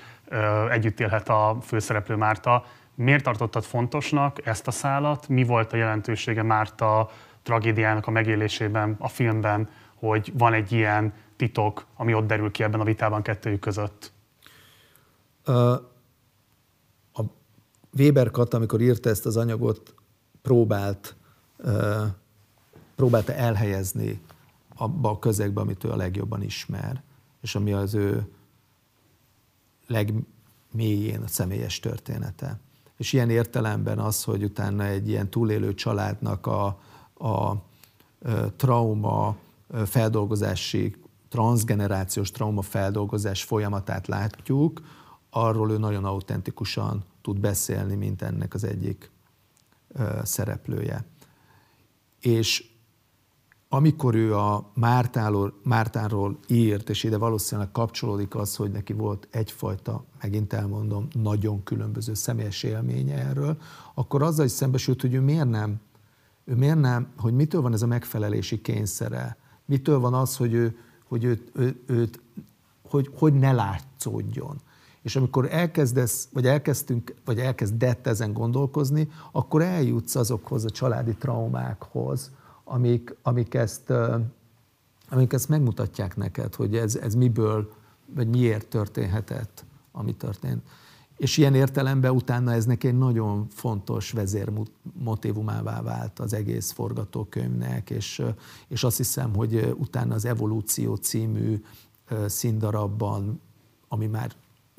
[0.69, 2.65] együtt élhet a főszereplő Márta.
[2.95, 5.27] Miért tartottad fontosnak ezt a szálat?
[5.27, 7.09] Mi volt a jelentősége Márta
[7.43, 12.79] tragédiának a megélésében, a filmben, hogy van egy ilyen titok, ami ott derül ki ebben
[12.79, 14.11] a vitában kettőjük között?
[17.13, 17.21] A
[17.97, 19.93] Weber Kat, amikor írta ezt az anyagot,
[20.41, 21.15] próbált,
[22.95, 24.21] próbálta elhelyezni
[24.75, 27.03] abba a közegbe, amit ő a legjobban ismer,
[27.41, 28.27] és ami az ő
[29.87, 32.59] legmélyén a személyes története.
[32.97, 36.65] És ilyen értelemben az, hogy utána egy ilyen túlélő családnak a,
[37.13, 37.63] a
[38.55, 39.35] trauma
[39.85, 40.95] feldolgozási
[41.29, 44.81] transgenerációs traumafeldolgozás folyamatát látjuk,
[45.29, 49.11] arról ő nagyon autentikusan tud beszélni, mint ennek az egyik
[50.23, 51.05] szereplője.
[52.21, 52.69] És
[53.73, 60.03] amikor ő a Mártáról, Mártánról írt, és ide valószínűleg kapcsolódik az, hogy neki volt egyfajta,
[60.21, 63.57] megint elmondom, nagyon különböző személyes élménye erről,
[63.93, 65.79] akkor azzal is szembesült, hogy ő miért nem,
[66.45, 70.77] ő miért nem, hogy mitől van ez a megfelelési kényszere, mitől van az, hogy ő,
[71.07, 72.19] hogy őt, ő, őt,
[72.81, 74.61] hogy, hogy ne látszódjon.
[75.01, 82.31] És amikor elkezdesz, vagy elkezdtünk, vagy elkezdett ezen gondolkozni, akkor eljutsz azokhoz a családi traumákhoz,
[82.63, 83.93] amik, amik, ezt,
[85.09, 87.71] amik ezt megmutatják neked, hogy ez, ez miből,
[88.15, 90.61] vagy miért történhetett, ami történt.
[91.17, 98.23] És ilyen értelemben utána ez neki egy nagyon fontos vezérmotívumává vált az egész forgatókönyvnek, és,
[98.67, 101.63] és azt hiszem, hogy utána az Evolúció című
[102.25, 103.41] színdarabban,
[103.87, 104.31] ami már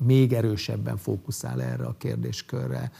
[0.05, 2.91] még erősebben fókuszál erre a kérdéskörre,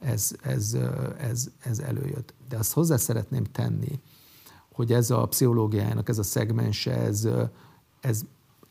[0.00, 0.76] ez, ez,
[1.18, 2.34] ez, ez előjött.
[2.48, 4.00] De azt hozzá szeretném tenni,
[4.72, 7.28] hogy ez a pszichológiájának ez a szegmense, ez,
[8.00, 8.22] ez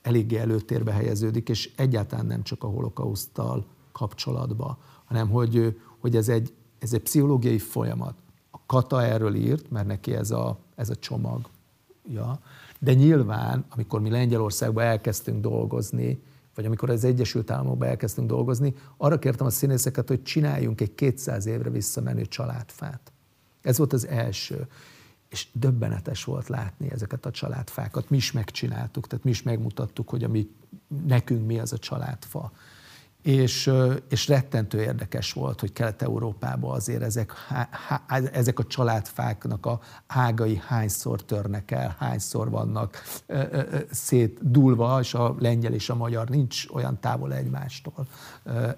[0.01, 6.53] eléggé előtérbe helyeződik, és egyáltalán nem csak a holokauszttal kapcsolatba, hanem hogy, hogy ez, egy,
[6.79, 8.15] ez egy pszichológiai folyamat.
[8.51, 12.39] A Kata erről írt, mert neki ez a, ez a csomagja,
[12.79, 16.21] de nyilván, amikor mi Lengyelországban elkezdtünk dolgozni,
[16.55, 21.45] vagy amikor az Egyesült Államokban elkezdtünk dolgozni, arra kértem a színészeket, hogy csináljunk egy 200
[21.45, 23.11] évre visszamenő családfát.
[23.61, 24.67] Ez volt az első
[25.29, 28.09] és döbbenetes volt látni ezeket a családfákat.
[28.09, 30.49] Mi is megcsináltuk, tehát mi is megmutattuk, hogy ami,
[31.05, 32.51] nekünk mi az a családfa.
[33.21, 33.71] És,
[34.09, 37.69] és rettentő érdekes volt, hogy Kelet-Európában azért ezek, há,
[38.31, 43.03] ezek a családfáknak a ágai hányszor törnek el, hányszor vannak
[43.91, 48.07] szétdulva, és a lengyel és a magyar nincs olyan távol egymástól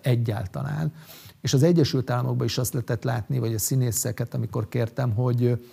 [0.01, 0.93] egyáltalán.
[1.41, 5.65] És az Egyesült Államokban is azt lehetett látni, vagy a színészeket, amikor kértem, hogy,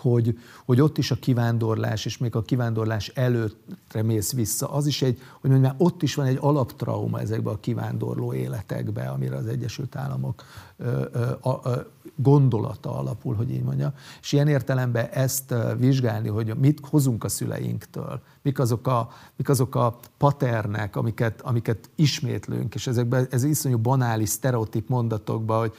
[0.00, 5.02] hogy, hogy ott is a kivándorlás, és még a kivándorlás előttre mész vissza, az is
[5.02, 9.96] egy, hogy mondjam, ott is van egy alaptrauma ezekben a kivándorló életekbe, amire az Egyesült
[9.96, 10.44] Államok
[10.76, 11.30] ö, ö,
[11.64, 11.80] ö,
[12.16, 13.92] gondolata alapul, hogy így mondja.
[14.20, 19.74] És ilyen értelemben ezt vizsgálni, hogy mit hozunk a szüleinktől, mik azok a, mik azok
[19.74, 25.72] a paternek, amiket, amiket ismétlünk, és ezekben ez iszonyú banális, sztereotíp mondatokban, hogy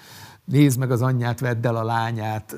[0.52, 2.56] nézd meg az anyját, vedd el a lányát,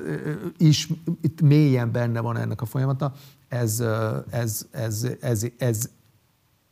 [0.56, 0.88] is,
[1.20, 3.12] itt mélyen benne van ennek a folyamata,
[3.48, 3.84] ez,
[4.30, 5.90] ez, ez, ez, ez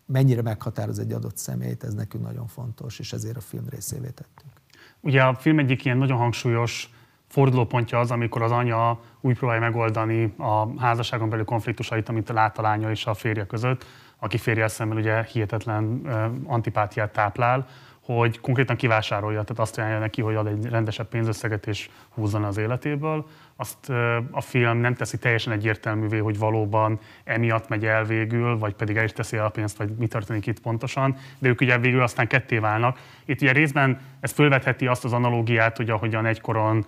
[0.06, 4.52] mennyire meghatároz egy adott személyt, ez nekünk nagyon fontos, és ezért a film részévé tettünk.
[5.00, 6.90] Ugye a film egyik ilyen nagyon hangsúlyos
[7.28, 12.62] fordulópontja az, amikor az anya úgy próbálja megoldani a házasságon belül konfliktusait, amit lát a
[12.62, 13.86] lánya és a férje között,
[14.18, 16.06] aki férje szemben ugye hihetetlen
[16.46, 17.66] antipátiát táplál,
[18.04, 22.56] hogy konkrétan kivásárolja, tehát azt ajánlja neki, hogy ad egy rendesebb pénzösszeget és húzzon az
[22.56, 23.26] életéből.
[23.56, 23.90] Azt
[24.30, 29.04] a film nem teszi teljesen egyértelművé, hogy valóban emiatt megy el végül, vagy pedig el
[29.04, 32.26] is teszi el a pénzt, vagy mi történik itt pontosan, de ők ugye végül aztán
[32.26, 32.98] ketté válnak.
[33.24, 36.86] Itt ugye részben ez fölvetheti azt az analógiát, hogy ahogyan egykoron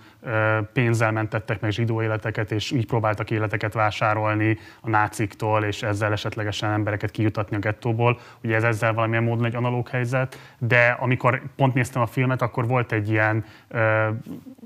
[0.73, 6.71] pénzzel mentettek meg zsidó életeket, és így próbáltak életeket vásárolni a náciktól, és ezzel esetlegesen
[6.71, 8.19] embereket kijutatni a gettóból.
[8.43, 12.67] Ugye ez ezzel valamilyen módon egy analóg helyzet, de amikor pont néztem a filmet, akkor
[12.67, 13.45] volt egy ilyen,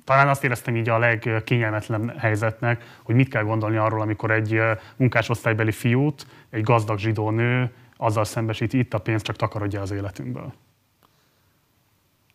[0.08, 4.60] talán azt éreztem így a legkényelmetlen helyzetnek, hogy mit kell gondolni arról, amikor egy
[4.96, 10.52] munkásosztálybeli fiút, egy gazdag zsidó nő azzal szembesít, itt a pénz csak takarodja az életünkből.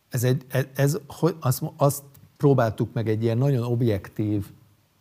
[0.10, 2.04] Ez, egy, ez, ez hogy azt, azt
[2.38, 4.46] próbáltuk meg egy ilyen nagyon objektív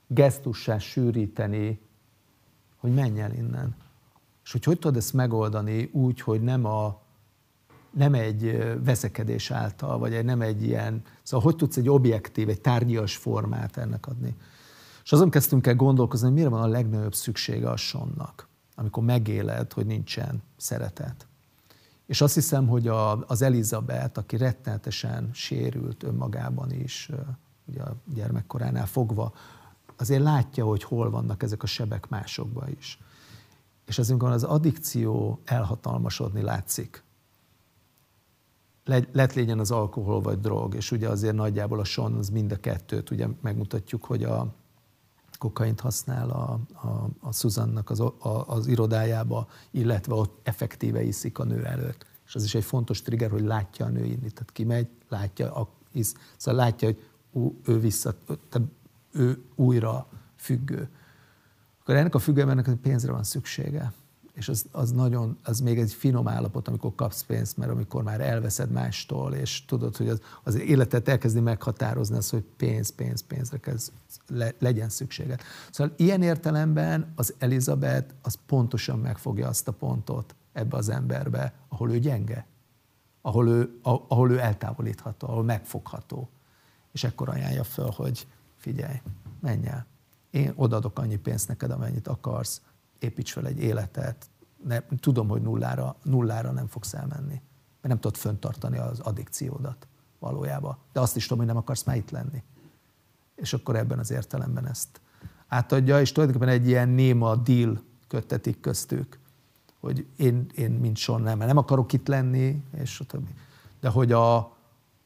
[0.07, 1.81] gesztussá sűríteni,
[2.77, 3.77] hogy menj el innen.
[4.45, 7.02] És hogy hogy tudod ezt megoldani úgy, hogy nem, a,
[7.93, 13.17] nem egy veszekedés által, vagy nem egy ilyen, szóval hogy tudsz egy objektív, egy tárgyas
[13.17, 14.37] formát ennek adni.
[15.05, 19.73] És azon kezdtünk el gondolkozni, hogy mire van a legnagyobb szüksége a sonnak, amikor megéled,
[19.73, 21.27] hogy nincsen szeretet.
[22.07, 27.11] És azt hiszem, hogy a, az Elizabeth, aki rettenetesen sérült önmagában is,
[27.65, 29.33] ugye a gyermekkoránál fogva,
[29.97, 32.99] azért látja, hogy hol vannak ezek a sebek másokban is.
[33.87, 37.03] És az, amikor az addikció elhatalmasodni látszik,
[38.85, 42.57] lett légyen az alkohol vagy drog, és ugye azért nagyjából a son az mind a
[42.57, 44.55] kettőt, ugye megmutatjuk, hogy a
[45.39, 51.45] kokaint használ a, a, a Susannak az, a, az irodájába, illetve ott effektíve iszik a
[51.45, 52.07] nő előtt.
[52.27, 55.69] És az is egy fontos trigger, hogy látja a nő inni, tehát kimegy, látja, a,
[55.93, 57.03] isz, szóval látja, hogy
[57.67, 58.15] ő vissza,
[58.49, 58.69] tehát
[59.13, 60.89] ő újra függő.
[61.81, 63.93] Akkor ennek a függőben pénzre van szüksége.
[64.33, 68.21] És az, az nagyon, az még egy finom állapot, amikor kapsz pénzt, mert amikor már
[68.21, 73.59] elveszed mástól, és tudod, hogy az, az életet elkezdi meghatározni az, hogy pénz, pénz, pénzre
[73.59, 73.93] kezd,
[74.29, 75.41] le, legyen szükséged.
[75.71, 81.91] Szóval ilyen értelemben az Elizabeth az pontosan megfogja azt a pontot ebbe az emberbe, ahol
[81.91, 82.47] ő gyenge,
[83.21, 86.29] ahol ő, ahol ő eltávolítható, ahol megfogható.
[86.93, 89.01] És ekkor ajánlja föl, hogy figyelj,
[89.41, 89.87] menj el.
[90.31, 92.61] Én odaadok annyi pénzt neked, amennyit akarsz,
[93.03, 94.31] építs fel egy életet,
[94.65, 97.41] ne, tudom, hogy nullára, nullára nem fogsz elmenni,
[97.81, 99.87] mert nem tudod föntartani az addikciódat
[100.19, 100.77] valójában.
[100.93, 102.43] De azt is tudom, hogy nem akarsz már itt lenni.
[103.35, 105.01] És akkor ebben az értelemben ezt
[105.49, 109.19] átadja, és tulajdonképpen egy ilyen néma deal köttetik köztük,
[109.81, 113.35] hogy én, én mint son nem, mert nem akarok itt lenni, és a többi.
[113.81, 114.37] De hogy a,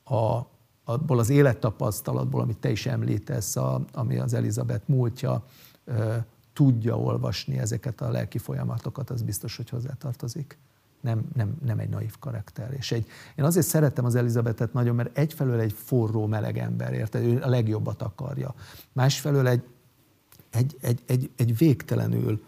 [0.04, 0.48] a,
[0.85, 5.44] abból az élettapasztalatból, amit te is említesz, a, ami az Elizabeth múltja,
[6.56, 10.58] tudja olvasni ezeket a lelki folyamatokat, az biztos, hogy hozzátartozik.
[11.00, 12.72] Nem, nem, nem egy naív karakter.
[12.72, 17.24] És egy, én azért szerettem az Elizabetet nagyon, mert egyfelől egy forró, meleg ember, érted?
[17.24, 18.54] Ő a legjobbat akarja.
[18.92, 19.62] Másfelől egy,
[20.50, 22.44] egy, egy, egy, egy végtelenül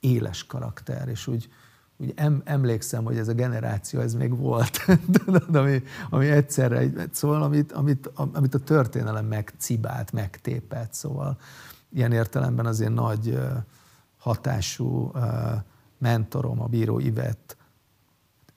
[0.00, 1.48] éles karakter, és úgy,
[1.96, 4.84] úgy em, emlékszem, hogy ez a generáció, ez még volt,
[5.52, 11.38] ami, ami egyszerre, szóval amit, amit, amit a történelem megcibált, megtépett, szóval
[11.94, 13.38] ilyen értelemben az én nagy
[14.18, 15.12] hatású
[15.98, 17.56] mentorom, a bíró Ivett,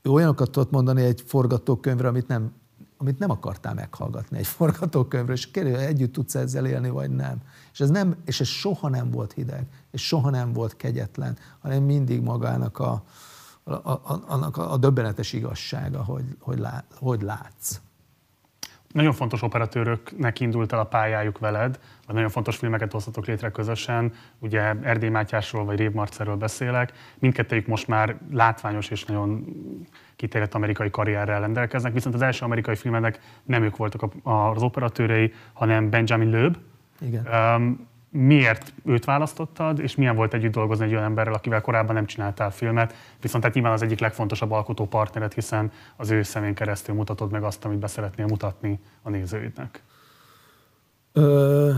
[0.01, 2.51] ő olyanokat tudott mondani egy forgatókönyvre, amit nem,
[2.97, 7.37] amit nem akartál meghallgatni egy forgatókönyvre, és hogy együtt tudsz ezzel élni, vagy nem.
[7.73, 11.83] És ez, nem, és ez soha nem volt hideg, és soha nem volt kegyetlen, hanem
[11.83, 13.03] mindig magának a,
[13.63, 17.79] a, a, annak a döbbenetes igazsága, hogy, hogy, lá, hogy látsz.
[18.95, 24.13] Nagyon fontos operatőröknek indult el a pályájuk veled, vagy nagyon fontos filmeket hoztatok létre közösen.
[24.39, 26.93] Ugye Erdély Mátyásról vagy Rév Marcerről beszélek.
[27.19, 29.45] Mindkettőjük most már látványos és nagyon
[30.15, 35.89] kitérett amerikai karrierrel rendelkeznek, viszont az első amerikai filmednek nem ők voltak az operatőrei, hanem
[35.89, 36.57] Benjamin Löb.
[37.01, 37.27] Igen.
[37.55, 42.05] Um, miért őt választottad, és milyen volt együtt dolgozni egy olyan emberrel, akivel korábban nem
[42.05, 46.95] csináltál filmet, viszont tehát nyilván az egyik legfontosabb alkotó partnered, hiszen az ő szemén keresztül
[46.95, 49.83] mutatod meg azt, amit be szeretnél mutatni a nézőidnek.
[51.11, 51.71] Ö,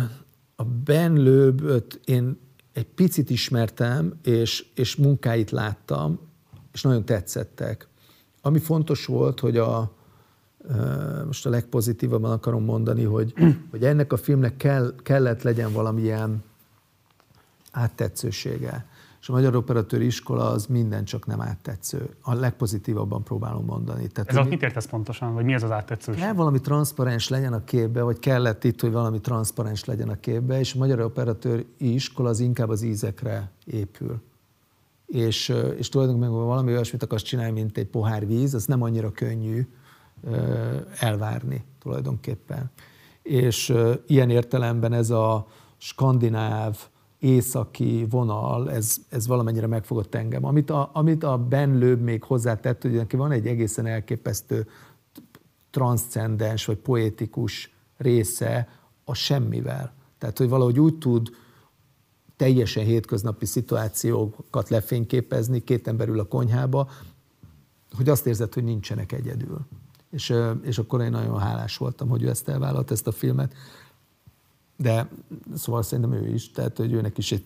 [0.55, 2.39] a Ben Löböt én
[2.73, 6.19] egy picit ismertem, és, és munkáit láttam,
[6.73, 7.87] és nagyon tetszettek.
[8.41, 9.96] Ami fontos volt, hogy a,
[11.25, 13.33] most a legpozitívabban akarom mondani, hogy,
[13.71, 16.43] hogy ennek a filmnek kell, kellett legyen valamilyen
[17.71, 18.85] áttetszősége.
[19.21, 22.09] És a Magyar Operatőri Iskola az minden csak nem áttetsző.
[22.21, 24.07] A legpozitívabban próbálom mondani.
[24.07, 25.33] Tehát, ez ott mit értesz pontosan?
[25.33, 26.21] Vagy mi ez az áttetszőség?
[26.21, 30.59] Kell valami transzparens legyen a képbe, vagy kellett itt, hogy valami transzparens legyen a képbe,
[30.59, 34.21] és a Magyar Operatőri Iskola az inkább az ízekre épül.
[35.05, 39.67] És, és tulajdonképpen valami olyasmit akarsz csinálni, mint egy pohár víz, az nem annyira könnyű,
[40.99, 42.71] elvárni tulajdonképpen.
[43.21, 43.73] És
[44.07, 46.77] ilyen értelemben ez a skandináv,
[47.19, 50.45] északi vonal, ez, ez valamennyire megfogott engem.
[50.45, 54.67] Amit a, amit a Ben Löb még hozzátett, hogy neki van egy egészen elképesztő
[55.69, 58.67] transzcendens vagy poétikus része
[59.03, 59.93] a semmivel.
[60.17, 61.29] Tehát, hogy valahogy úgy tud
[62.35, 66.89] teljesen hétköznapi szituációkat lefényképezni, két ember ül a konyhába,
[67.95, 69.67] hogy azt érzed, hogy nincsenek egyedül
[70.11, 73.53] és, és akkor én nagyon hálás voltam, hogy ő ezt elvállalt, ezt a filmet.
[74.77, 75.07] De
[75.55, 77.43] szóval szerintem ő is, tehát hogy őnek is egy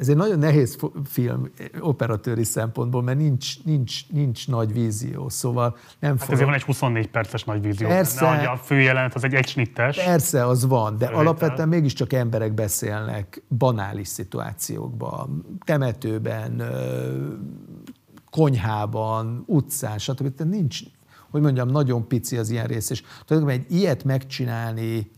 [0.00, 6.18] ez egy nagyon nehéz film operatőri szempontból, mert nincs, nincs, nincs nagy vízió, szóval nem
[6.18, 7.88] hát ezért van egy 24 perces nagy vízió.
[7.88, 10.04] Persze, benne, a főjelenet az egy egysnittes.
[10.04, 11.26] Persze, az van, de Fölvétel.
[11.26, 16.62] alapvetően mégiscsak emberek beszélnek banális szituációkban, temetőben,
[18.30, 20.34] konyhában, utcán, stb.
[20.34, 20.80] Tehát nincs,
[21.30, 25.10] hogy mondjam, nagyon pici az ilyen rész, és tulajdonképpen egy ilyet megcsinálni,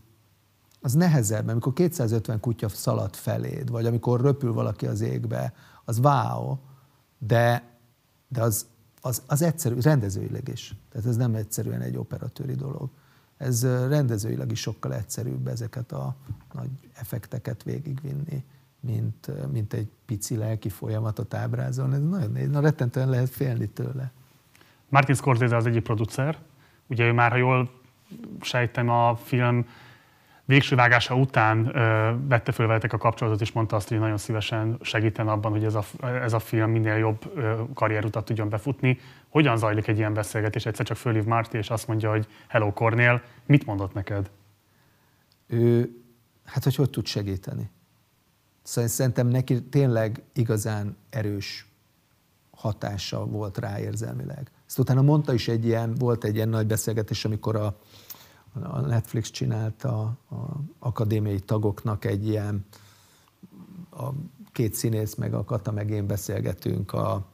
[0.81, 5.53] az nehezebb, mert amikor 250 kutya szalad feléd, vagy amikor röpül valaki az égbe,
[5.85, 6.57] az wow,
[7.17, 7.63] de,
[8.27, 8.65] de az,
[9.01, 10.75] az, az egyszerű, rendezőileg is.
[10.91, 12.89] Tehát ez nem egyszerűen egy operatőri dolog.
[13.37, 16.15] Ez rendezőileg is sokkal egyszerűbb ezeket a
[16.53, 18.43] nagy effekteket végigvinni,
[18.79, 21.95] mint, mint egy pici lelki folyamatot ábrázolni.
[21.95, 24.11] Ez nagyon néz, na rettentően lehet félni tőle.
[24.93, 26.37] Martin Scorsese az egyik producer,
[26.87, 27.69] ugye ő már, ha jól
[28.41, 29.67] sejtem, a film
[30.45, 34.77] végső vágása után ö, vette föl veletek a kapcsolatot, és mondta azt, hogy nagyon szívesen
[34.81, 38.99] segíten abban, hogy ez a, ez a film minél jobb ö, karrierutat tudjon befutni.
[39.29, 40.65] Hogyan zajlik egy ilyen beszélgetés?
[40.65, 44.29] Egyszer csak fölhív Marty, és azt mondja, hogy hello Cornél, mit mondott neked?
[45.47, 45.89] Ő,
[46.45, 47.69] hát hogy hogy tud segíteni.
[48.63, 51.67] Szerintem neki tényleg igazán erős
[52.51, 54.51] hatása volt rá érzelmileg.
[54.73, 57.75] Ezt utána mondta is egy ilyen, volt egy ilyen nagy beszélgetés, amikor a,
[58.53, 62.65] a Netflix csinálta a akadémiai tagoknak egy ilyen,
[63.91, 64.09] a
[64.51, 67.25] két színész, meg a Kata, meg én beszélgetünk a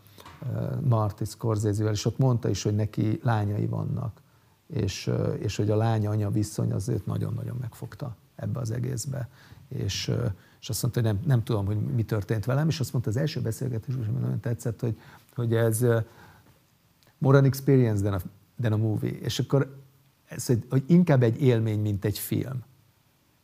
[0.81, 4.21] Marty scorsese és ott mondta is, hogy neki lányai vannak,
[4.67, 9.29] és, és hogy a lánya-anya viszony az őt nagyon-nagyon megfogta ebbe az egészbe.
[9.67, 10.11] És,
[10.61, 13.17] és azt mondta, hogy nem, nem tudom, hogy mi történt velem, és azt mondta az
[13.17, 14.99] első beszélgetés, ami nagyon tetszett, hogy,
[15.35, 15.85] hogy ez
[17.19, 18.19] more an experience than a,
[18.61, 19.19] than a movie.
[19.21, 19.75] És akkor
[20.25, 22.63] ez, hogy, inkább egy élmény, mint egy film.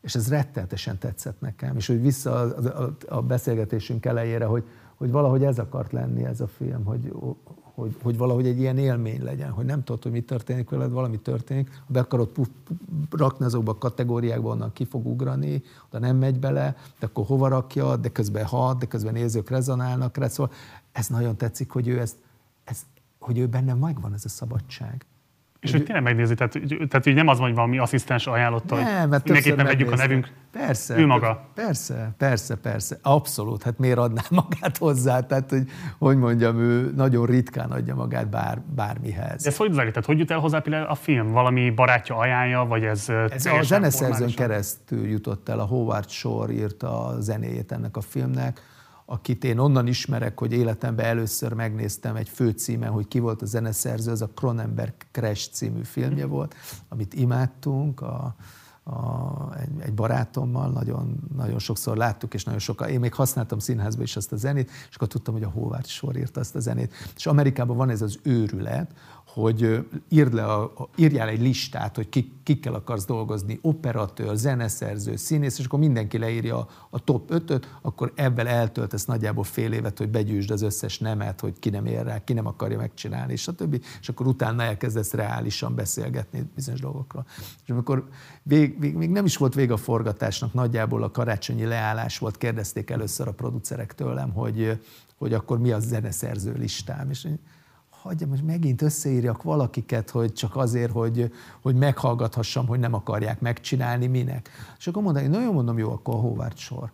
[0.01, 1.75] És ez rettenetesen tetszett nekem.
[1.75, 4.63] És hogy vissza a, a, a beszélgetésünk elejére, hogy,
[4.95, 7.11] hogy valahogy ez akart lenni ez a film, hogy,
[7.75, 11.19] hogy, hogy valahogy egy ilyen élmény legyen, hogy nem tudod, hogy mi történik veled, valami
[11.19, 12.77] történik, be akarod puf, puf,
[13.09, 17.47] rakni azokba a kategóriákba, onnan ki fog ugrani, oda nem megy bele, de akkor hova
[17.47, 20.53] rakja, de közben hat, de közben nézők rezonálnak rá, szóval
[20.91, 22.15] ez nagyon tetszik, hogy ő ezt,
[22.63, 22.85] ez,
[23.25, 25.05] hogy ő benne megvan ez a szabadság.
[25.65, 26.59] És hogy tényleg megnézi, tehát,
[26.89, 29.95] tehát így nem az van, hogy valami asszisztens ajánlotta, nem, hogy mert mindenképpen vegyük a
[29.95, 30.29] nevünk.
[30.51, 30.97] Persze.
[30.97, 31.49] Ő maga.
[31.53, 32.97] Persze, persze, persze.
[33.01, 33.63] Abszolút.
[33.63, 35.19] Hát miért adná magát hozzá?
[35.19, 39.43] Tehát, hogy, hogy mondjam, ő nagyon ritkán adja magát bár, bármihez.
[39.43, 39.93] De ez hogy zajlik?
[39.93, 41.31] Tehát hogy jut el hozzá például a film?
[41.31, 45.59] Valami barátja ajánlja, vagy ez Ez a zeneszerzőn keresztül jutott el.
[45.59, 48.61] A Howard Shore írta a zenéjét ennek a filmnek
[49.05, 54.11] akit én onnan ismerek, hogy életemben először megnéztem egy főcímen, hogy ki volt a zeneszerző,
[54.11, 56.55] az a Cronenberg Crash című filmje volt,
[56.89, 58.35] amit imádtunk, a,
[58.83, 64.03] a, egy, egy barátommal, nagyon, nagyon sokszor láttuk, és nagyon sokan, én még használtam színházba
[64.03, 66.93] is azt a zenét, és akkor tudtam, hogy a Howard Shore írta azt a zenét.
[67.15, 68.91] És Amerikában van ez az őrület,
[69.35, 75.59] hogy írd le a, írjál egy listát, hogy kik, kikkel akarsz dolgozni, operatőr, zeneszerző, színész,
[75.59, 80.09] és akkor mindenki leírja a, a top 5-öt, akkor ebből eltöltesz nagyjából fél évet, hogy
[80.09, 83.51] begyűjtsd az összes nemet, hogy ki nem ér rá, ki nem akarja megcsinálni, és a
[83.51, 87.25] többi, és akkor utána elkezdesz reálisan beszélgetni bizonyos dolgokról.
[87.63, 88.07] És amikor
[88.43, 92.89] vég, vég, még nem is volt vége a forgatásnak, nagyjából a karácsonyi leállás volt, kérdezték
[92.89, 94.81] először a producerek tőlem, hogy,
[95.17, 97.27] hogy akkor mi a zeneszerző listám, és
[98.05, 101.31] hagyjam, hogy megint összeírjak valakiket, hogy csak azért, hogy,
[101.61, 104.49] hogy meghallgathassam, hogy nem akarják megcsinálni, minek.
[104.77, 106.91] És akkor mondani, nagyon mondom, jó, akkor a Howard sor.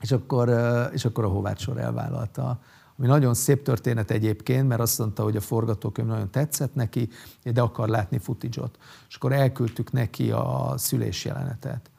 [0.00, 0.48] És akkor,
[0.92, 2.60] és akkor a Howard sor elvállalta
[2.98, 7.08] ami nagyon szép történet egyébként, mert azt mondta, hogy a forgatókönyv nagyon tetszett neki,
[7.42, 8.78] de akar látni footage-ot.
[9.08, 11.90] És akkor elküldtük neki a szülés jelenetet.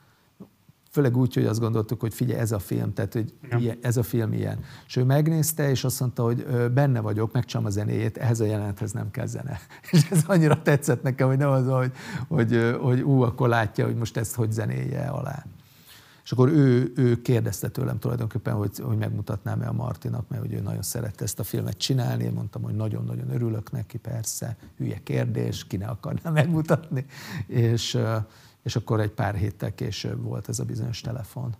[0.99, 4.03] Főleg úgy, hogy azt gondoltuk, hogy figyelj, ez a film, tehát hogy ilyen, ez a
[4.03, 4.59] film ilyen.
[4.87, 8.91] És ő megnézte, és azt mondta, hogy benne vagyok, megcsom a zenéjét, ehhez a jelenethez
[8.91, 9.59] nem kell zene.
[9.91, 11.91] És ez annyira tetszett nekem, hogy nem az, hogy,
[12.27, 15.45] hogy, hogy ú, akkor látja, hogy most ezt hogy zenéje alá.
[16.23, 20.59] És akkor ő, ő kérdezte tőlem tulajdonképpen, hogy, hogy megmutatnám-e a Martinak, mert hogy ő
[20.59, 22.23] nagyon szerette ezt a filmet csinálni.
[22.23, 27.05] Én mondtam, hogy nagyon-nagyon örülök neki, persze, hülye kérdés, ki ne akarná megmutatni.
[27.47, 27.97] És,
[28.63, 31.55] és akkor egy pár héttel később volt ez a bizonyos telefon,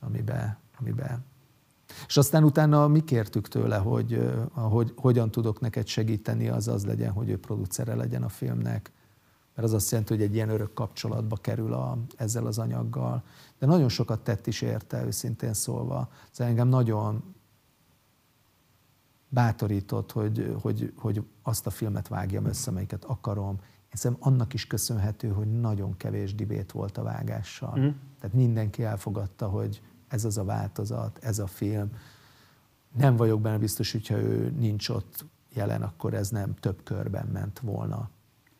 [0.00, 1.24] amiben, amiben
[2.06, 7.12] és aztán utána mi kértük tőle, hogy, hogy hogyan tudok neked segíteni, az az legyen,
[7.12, 8.92] hogy ő producere legyen a filmnek,
[9.54, 13.22] mert az azt jelenti, hogy egy ilyen örök kapcsolatba kerül a, ezzel az anyaggal.
[13.58, 16.08] De nagyon sokat tett is érte, őszintén szólva.
[16.32, 17.34] Ez engem nagyon
[19.28, 23.60] bátorított, hogy, hogy, hogy azt a filmet vágjam össze, amelyiket akarom,
[23.94, 27.78] Szerintem annak is köszönhető, hogy nagyon kevés dibét volt a vágással.
[27.78, 27.88] Mm.
[28.20, 31.90] Tehát mindenki elfogadta, hogy ez az a változat, ez a film.
[32.96, 35.24] Nem vagyok benne biztos, hogyha ő nincs ott
[35.54, 38.10] jelen, akkor ez nem több körben ment volna.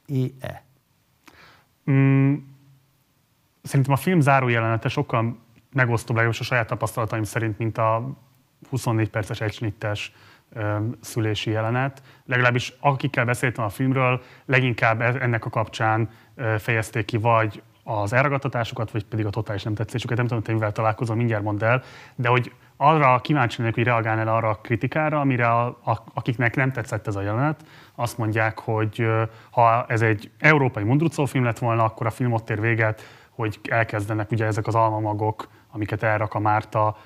[0.07, 0.65] É-e?
[1.91, 2.35] Mm,
[3.63, 5.39] szerintem a film záró jelenete sokkal
[5.73, 8.17] megosztóbb, legalábbis a saját tapasztalataim szerint, mint a
[8.71, 10.13] 24 perces egysnittes
[11.01, 12.03] szülési jelenet.
[12.27, 16.11] Legalábbis akikkel beszéltem a filmről, leginkább e- ennek a kapcsán
[16.59, 20.17] fejezték ki vagy az elragadtatásukat, vagy pedig a totális nem tetszésüket.
[20.17, 21.83] Nem tudom, hogy mivel találkozom, mindjárt mondd el,
[22.15, 26.73] de hogy arra kíváncsi lennék, hogy reagálnál arra a kritikára, amire a, a, akiknek nem
[26.73, 29.07] tetszett ez a jelenet, azt mondják, hogy
[29.51, 33.61] ha ez egy európai mundrucó film lett volna, akkor a film ott ér véget, hogy
[33.69, 36.97] elkezdenek ugye ezek az almamagok amiket elrak a Márta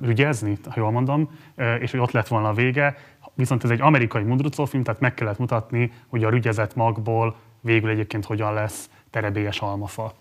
[0.00, 1.30] rügyezni, ha jól mondom,
[1.78, 2.96] és hogy ott lett volna a vége.
[3.34, 7.90] Viszont ez egy amerikai mundrucó film, tehát meg kellett mutatni, hogy a rügyezett magból végül
[7.90, 10.14] egyébként hogyan lesz terebélyes almafa.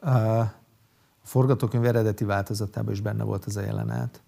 [0.00, 0.44] A
[1.22, 4.22] forgatókönyv eredeti változatában is benne volt ez a jelenet.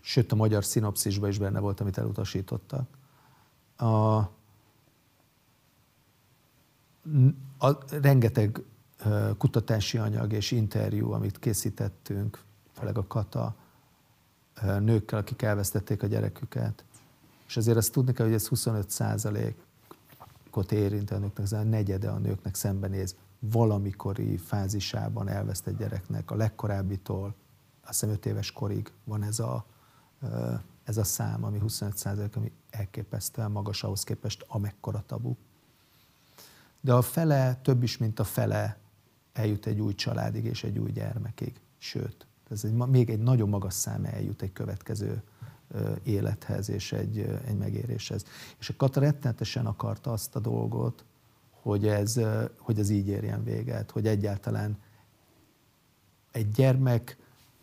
[0.00, 2.88] Sőt, a magyar szinopszisban is benne volt, amit elutasítottak.
[3.76, 4.16] A,
[7.58, 8.62] a, rengeteg
[9.38, 12.42] kutatási anyag és interjú, amit készítettünk,
[12.72, 13.54] főleg a Kata,
[14.62, 16.84] nőkkel, akik elvesztették a gyereküket.
[17.46, 22.08] És azért azt tudni kell, hogy ez 25 százalékot érint a nőknek, ez a negyede
[22.08, 27.34] a nőknek szembenéz valamikori fázisában elvesztett gyereknek, a legkorábbitól,
[27.82, 29.66] azt hiszem 5 éves korig van ez a,
[30.84, 35.34] ez a szám, ami 25 százalék, ami elképesztően magas ahhoz képest, amekkora tabu.
[36.80, 38.78] De a fele, több is, mint a fele
[39.38, 41.60] eljut egy új családig és egy új gyermekig.
[41.78, 45.22] Sőt, ez egy, még egy nagyon magas szám eljut egy következő
[46.02, 48.24] élethez és egy, egy megéréshez.
[48.58, 51.04] És a Kata rettenetesen akarta azt a dolgot,
[51.50, 52.20] hogy ez,
[52.58, 54.78] hogy ez így érjen véget, hogy egyáltalán
[56.32, 57.16] egy gyermek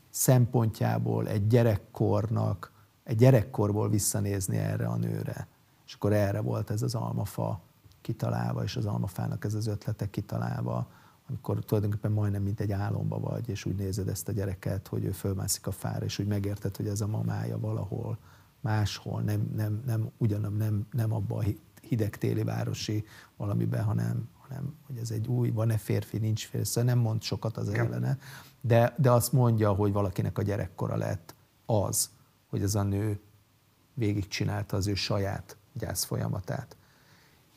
[0.10, 2.72] szempontjából, egy gyerekkornak,
[3.04, 5.48] egy gyerekkorból visszanézni erre a nőre.
[5.86, 7.62] És akkor erre volt ez az almafa
[8.02, 10.88] kitalálva, és az almafának ez az ötlete kitalálva,
[11.30, 15.12] amikor tulajdonképpen majdnem mint egy álomba vagy, és úgy nézed ezt a gyereket, hogy ő
[15.12, 18.18] fölmászik a fára, és úgy megérted, hogy ez a mamája valahol
[18.60, 21.48] máshol, nem, nem, nem ugyanam, nem, nem abban a
[21.82, 23.06] hideg téli városi
[23.38, 27.58] valamiben, hanem, hanem hogy ez egy új, van-e férfi, nincs férfi, szóval nem mond sokat
[27.58, 28.18] az ellene,
[28.62, 32.10] de, de azt mondja, hogy valakinek a gyerekkora lett az,
[32.50, 33.20] hogy ez a nő
[33.94, 36.76] végigcsinálta az ő saját gyász folyamatát.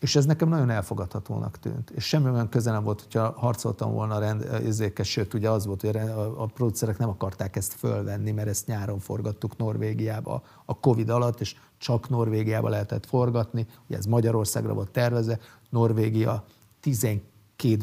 [0.01, 1.90] És ez nekem nagyon elfogadhatónak tűnt.
[1.90, 5.80] És semmi olyan közel nem volt, hogyha harcoltam volna a rendezékes, sőt, ugye az volt,
[5.80, 11.09] hogy a, a producerek nem akarták ezt fölvenni, mert ezt nyáron forgattuk Norvégiába a Covid
[11.09, 13.66] alatt, és csak Norvégiába lehetett forgatni.
[13.86, 15.38] Ugye ez Magyarországra volt tervezve.
[15.70, 16.44] Norvégia
[16.80, 17.22] 12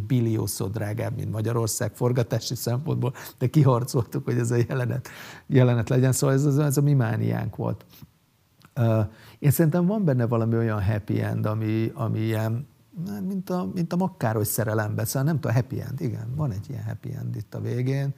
[0.08, 5.10] billiószor drágább, mint Magyarország forgatási szempontból, de kiharcoltuk, hogy ez a jelenet,
[5.48, 6.12] jelenet legyen.
[6.12, 7.86] Szóval ez, ez a mi mániánk volt.
[9.40, 12.68] Én szerintem van benne valami olyan happy end, ami, ami ilyen,
[13.28, 16.84] mint a, mint a makkáros szerelemben, szóval nem tudom, happy end, igen, van egy ilyen
[16.84, 18.14] happy end itt a végén,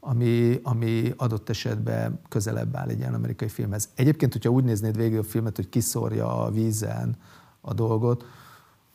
[0.00, 3.88] ami, ami adott esetben közelebb áll egy ilyen amerikai filmhez.
[3.94, 7.16] Egyébként, hogyha úgy néznéd végül a filmet, hogy kiszórja a vízen
[7.60, 8.24] a dolgot,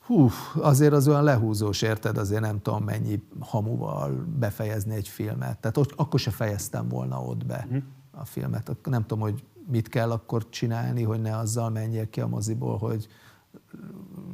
[0.09, 2.17] hú, azért az olyan lehúzós, érted?
[2.17, 5.57] Azért nem tudom mennyi hamuval befejezni egy filmet.
[5.57, 7.77] Tehát ott, akkor se fejeztem volna ott be mhm.
[8.11, 8.71] a filmet.
[8.83, 13.07] Nem tudom, hogy mit kell akkor csinálni, hogy ne azzal menjél ki a moziból, hogy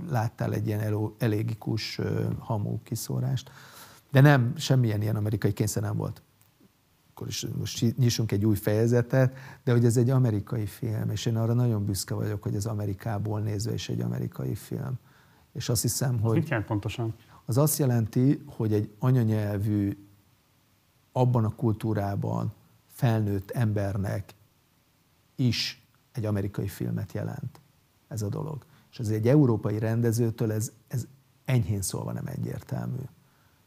[0.10, 2.00] láttál egy ilyen elégikus
[2.40, 3.52] hamu kiszórást.
[4.12, 6.22] De nem, semmilyen ilyen amerikai kényszer nem volt.
[7.10, 11.36] Akkor is most nyissunk egy új fejezetet, de hogy ez egy amerikai film, és én
[11.36, 14.94] arra nagyon büszke vagyok, hogy ez Amerikából nézve is egy amerikai film.
[15.54, 16.36] És azt hiszem, hogy...
[16.36, 17.16] Mit jelent pontosan?
[17.46, 19.98] Az azt jelenti, hogy egy anyanyelvű,
[21.12, 22.54] abban a kultúrában
[22.88, 24.34] felnőtt embernek
[25.36, 27.62] is egy amerikai filmet jelent
[28.08, 28.66] ez a dolog.
[28.92, 31.08] És az egy európai rendezőtől ez, ez
[31.46, 33.02] enyhén szólva nem egyértelmű.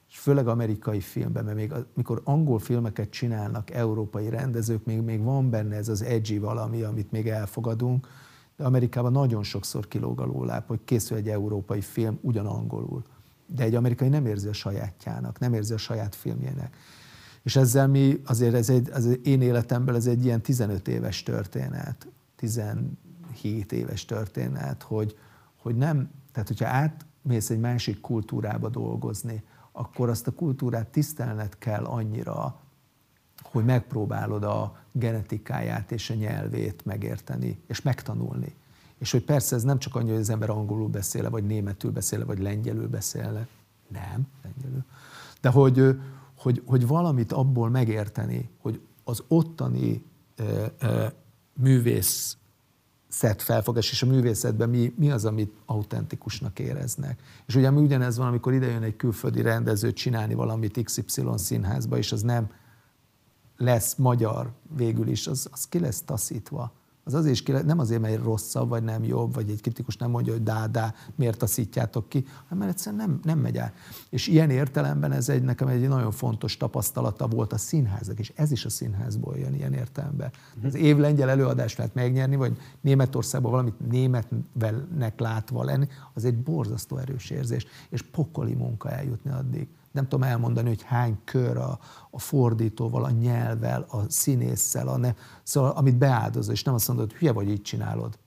[0.09, 5.51] És főleg amerikai filmben, mert még mikor angol filmeket csinálnak európai rendezők, még, még van
[5.51, 8.09] benne ez az edgy valami, amit még elfogadunk,
[8.57, 13.03] de Amerikában nagyon sokszor kilóg a lóláp, hogy készül egy európai film ugyan angolul.
[13.47, 16.77] De egy amerikai nem érzi a sajátjának, nem érzi a saját filmjének.
[17.49, 22.07] És ezzel mi, azért ez egy, az én életemben ez egy ilyen 15 éves történet,
[22.37, 25.19] 17 éves történet, hogy,
[25.57, 29.43] hogy nem, tehát hogyha átmész egy másik kultúrába dolgozni,
[29.73, 32.61] akkor azt a kultúrát tisztelned kell annyira,
[33.43, 38.55] hogy megpróbálod a genetikáját és a nyelvét megérteni, és megtanulni.
[38.99, 42.25] És hogy persze ez nem csak annyi, hogy az ember angolul beszéle, vagy németül beszéle,
[42.25, 43.47] vagy lengyelül beszéle.
[43.89, 44.85] Nem, lengyelül.
[45.41, 45.99] De hogy,
[46.49, 50.05] hogy, hogy valamit abból megérteni, hogy az ottani
[50.37, 51.07] ö, ö,
[51.55, 52.37] művész
[53.09, 57.23] szett felfogás, és a művészetben mi, mi az, amit autentikusnak éreznek.
[57.47, 62.13] És ugye mi ugyanez van, amikor idejön egy külföldi rendező csinálni valamit XY színházba, és
[62.13, 62.51] az nem
[63.57, 66.73] lesz magyar végül is, az, az ki lesz taszítva
[67.09, 70.33] az azért is nem azért, mert rosszabb, vagy nem jobb, vagy egy kritikus nem mondja,
[70.33, 73.73] hogy dá, dá, miért taszítjátok ki, hanem mert egyszerűen nem, nem megy el.
[74.11, 78.53] És ilyen értelemben ez egy, nekem egy nagyon fontos tapasztalata volt a színházak, és ez
[78.53, 80.31] is a színházból jön ilyen értelemben.
[80.65, 86.97] Az év lengyel előadást lehet megnyerni, vagy Németországban valamit németnek látva lenni, az egy borzasztó
[86.97, 91.79] erős érzés, és pokoli munka eljutni addig nem tudom elmondani, hogy hány kör a,
[92.11, 97.11] a fordítóval, a nyelvvel, a színésszel, a ne, szóval amit beáldozol, és nem azt mondod,
[97.11, 98.19] hogy hülye vagy, így csinálod.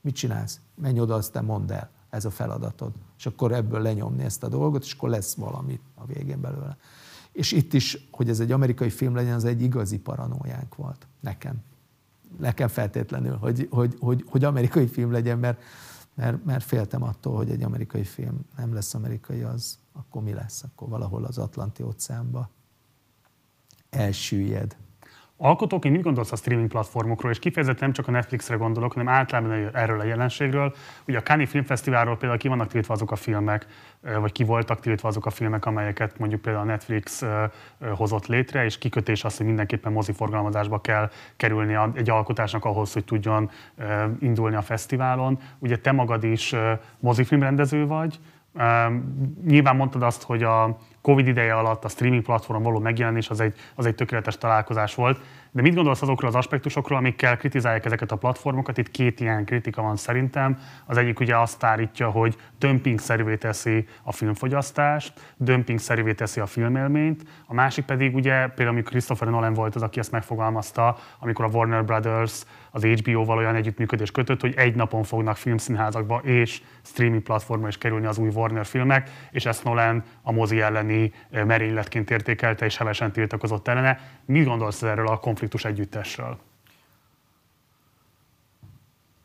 [0.00, 0.60] Mit csinálsz?
[0.74, 2.92] Menj oda, aztán mondd el, ez a feladatod.
[3.18, 6.76] És akkor ebből lenyomni ezt a dolgot, és akkor lesz valami a végén belőle.
[7.32, 11.06] És itt is, hogy ez egy amerikai film legyen, az egy igazi paranójánk volt.
[11.20, 11.54] Nekem.
[12.38, 15.62] Nekem feltétlenül, hogy, hogy, hogy, hogy amerikai film legyen, mert,
[16.16, 20.62] mert, mert féltem attól, hogy egy amerikai film nem lesz amerikai, az, akkor mi lesz?
[20.62, 22.50] Akkor valahol az Atlanti óceánba
[23.90, 24.76] elsüllyed.
[25.38, 29.70] Alkotóként mit gondolsz a streaming platformokról, és kifejezetten nem csak a Netflixre gondolok, hanem általában
[29.72, 30.74] erről a jelenségről.
[31.06, 33.66] Ugye a Cannes Filmfesztiválról például ki vannak tiltva azok a filmek,
[34.20, 37.24] vagy ki voltak tiltva azok a filmek, amelyeket mondjuk például a Netflix
[37.94, 43.50] hozott létre, és kikötés az, hogy mindenképpen moziforgalmazásba kell kerülni egy alkotásnak ahhoz, hogy tudjon
[44.20, 45.38] indulni a fesztiválon.
[45.58, 46.54] Ugye te magad is
[46.98, 48.18] mozifilmrendező vagy,
[49.46, 53.54] Nyilván mondtad azt, hogy a Covid ideje alatt a streaming platformon való megjelenés az egy,
[53.74, 55.20] az egy tökéletes találkozás volt.
[55.50, 58.78] De mit gondolsz azokról az aspektusokról, amikkel kritizálják ezeket a platformokat?
[58.78, 60.58] Itt két ilyen kritika van szerintem.
[60.86, 67.22] Az egyik ugye azt állítja, hogy dömpingszerűvé teszi a filmfogyasztást, dömpingszerűvé teszi a filmélményt.
[67.46, 71.84] A másik pedig ugye például, Christopher Nolan volt az, aki ezt megfogalmazta, amikor a Warner
[71.84, 77.78] Brothers az HBO-val olyan együttműködés kötött, hogy egy napon fognak filmszínházakba és streaming platformra is
[77.78, 80.95] kerülni az új Warner filmek, és ezt Nolan a mozi elleni
[81.30, 83.98] merényletként értékelte és hevesen tiltakozott ellene.
[84.24, 86.38] Mit gondolsz erről a konfliktus együttesről?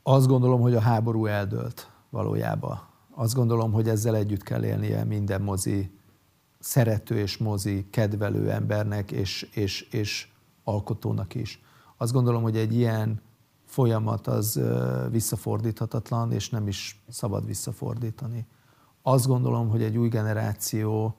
[0.03, 2.81] Azt gondolom, hogy a háború eldőlt valójában.
[3.15, 5.91] Azt gondolom, hogy ezzel együtt kell élnie minden mozi
[6.59, 10.27] szerető és mozi kedvelő embernek és, és, és
[10.63, 11.61] alkotónak is.
[11.97, 13.21] Azt gondolom, hogy egy ilyen
[13.65, 14.61] folyamat az
[15.09, 18.45] visszafordíthatatlan, és nem is szabad visszafordítani.
[19.01, 21.15] Azt gondolom, hogy egy új generáció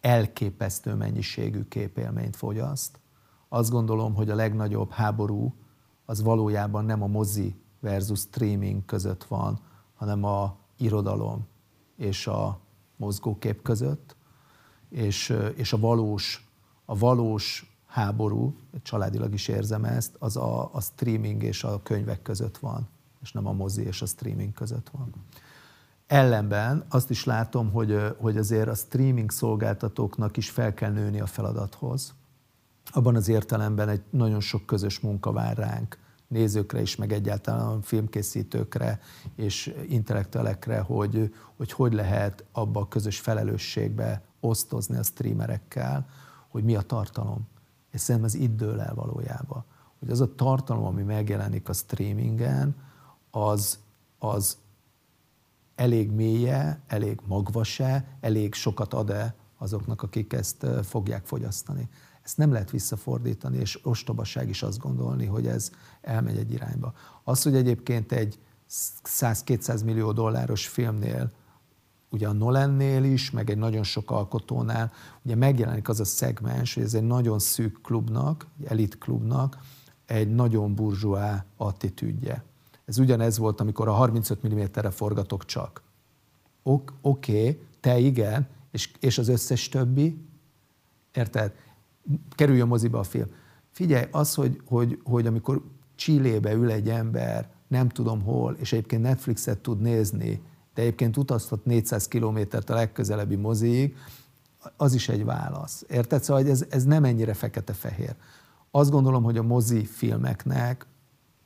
[0.00, 2.98] elképesztő mennyiségű képélményt fogyaszt.
[3.48, 5.54] Azt gondolom, hogy a legnagyobb háború
[6.04, 9.60] az valójában nem a mozi versus streaming között van,
[9.94, 11.46] hanem a irodalom
[11.96, 12.60] és a
[12.96, 14.16] mozgókép között,
[14.88, 16.48] és, és a valós,
[16.84, 22.58] a valós háború, családilag is érzem ezt, az a, a streaming és a könyvek között
[22.58, 22.88] van,
[23.22, 25.12] és nem a mozi és a streaming között van.
[26.08, 31.26] Ellenben azt is látom, hogy, hogy azért a streaming szolgáltatóknak is fel kell nőni a
[31.26, 32.14] feladathoz.
[32.90, 35.98] Abban az értelemben egy nagyon sok közös munka vár ránk,
[36.28, 39.00] nézőkre is, meg egyáltalán filmkészítőkre
[39.34, 46.08] és intellektuelekre, hogy, hogy hogy lehet abba a közös felelősségbe osztozni a streamerekkel,
[46.48, 47.48] hogy mi a tartalom.
[47.90, 49.64] És szerintem ez itt dől el valójában.
[49.98, 52.76] Hogy az a tartalom, ami megjelenik a streamingen,
[53.30, 53.78] az,
[54.18, 54.56] az
[55.78, 61.88] elég mélye, elég magvase, elég sokat ad-e azoknak, akik ezt fogják fogyasztani.
[62.22, 65.70] Ezt nem lehet visszafordítani, és ostobaság is azt gondolni, hogy ez
[66.00, 66.92] elmegy egy irányba.
[67.24, 68.38] Az, hogy egyébként egy
[69.04, 71.30] 100-200 millió dolláros filmnél
[72.10, 76.82] ugye a Nolannél is, meg egy nagyon sok alkotónál, ugye megjelenik az a szegmens, hogy
[76.82, 79.58] ez egy nagyon szűk klubnak, egy elit klubnak
[80.06, 82.44] egy nagyon burzsóá attitűdje.
[82.88, 85.82] Ez ugyanez volt, amikor a 35 mm-re forgatok csak.
[86.62, 90.24] Oké, okay, te igen, és, és az összes többi,
[91.12, 91.52] érted?
[92.30, 93.26] Kerüljön moziba a film.
[93.70, 95.62] Figyelj, az, hogy, hogy, hogy amikor
[95.94, 100.42] Csillébe ül egy ember, nem tudom hol, és egyébként Netflixet tud nézni,
[100.74, 103.96] de egyébként utazhat 400 kilométert a legközelebbi moziig,
[104.76, 105.84] az is egy válasz.
[105.88, 106.22] Érted?
[106.22, 108.14] Szóval ez, ez nem ennyire fekete-fehér.
[108.70, 110.86] Azt gondolom, hogy a mozi filmeknek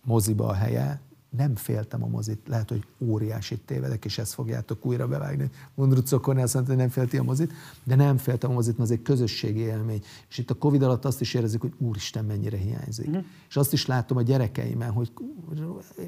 [0.04, 1.00] moziba a helye,
[1.36, 5.50] nem féltem a mozit, lehet, hogy óriási tévedek, és ezt fogjátok újra bevágni.
[5.74, 7.52] Mundruc Okorni azt mondta, hogy nem félti a mozit,
[7.84, 10.02] de nem féltem a mozit, mert ez egy közösségi élmény.
[10.28, 13.10] És itt a Covid alatt azt is érezzük, hogy úristen, mennyire hiányzik.
[13.10, 13.18] Mm.
[13.48, 15.12] És azt is látom a gyerekeimen, hogy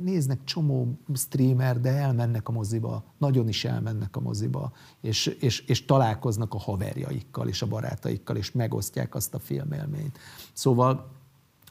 [0.01, 5.85] néznek csomó streamer, de elmennek a moziba, nagyon is elmennek a moziba, és, és, és
[5.85, 10.19] találkoznak a haverjaikkal és a barátaikkal, és megosztják azt a filmélményt.
[10.53, 11.13] Szóval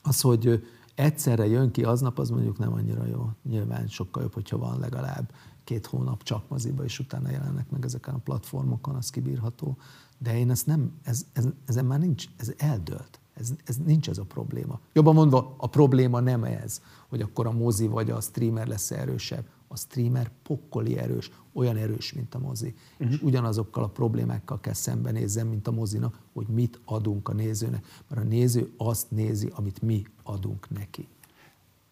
[0.01, 0.63] az, hogy
[0.95, 3.29] egyszerre jön ki aznap, az mondjuk nem annyira jó.
[3.43, 5.31] Nyilván sokkal jobb, hogyha van legalább
[5.63, 9.77] két hónap csak moziba, és utána jelennek meg ezeken a platformokon, az kibírható.
[10.17, 13.19] De én ezt nem, ez, ez, ezen már nincs, ez eldőlt.
[13.33, 14.79] Ez, ez nincs ez a probléma.
[14.93, 19.45] Jobban mondva, a probléma nem ez, hogy akkor a mozi vagy a streamer lesz erősebb
[19.73, 22.73] a streamer pokkoli erős, olyan erős, mint a mozi.
[22.97, 23.13] Uh-huh.
[23.13, 27.85] És ugyanazokkal a problémákkal kell szembenézzen, mint a mozinak, hogy mit adunk a nézőnek.
[28.09, 31.07] Mert a néző azt nézi, amit mi adunk neki.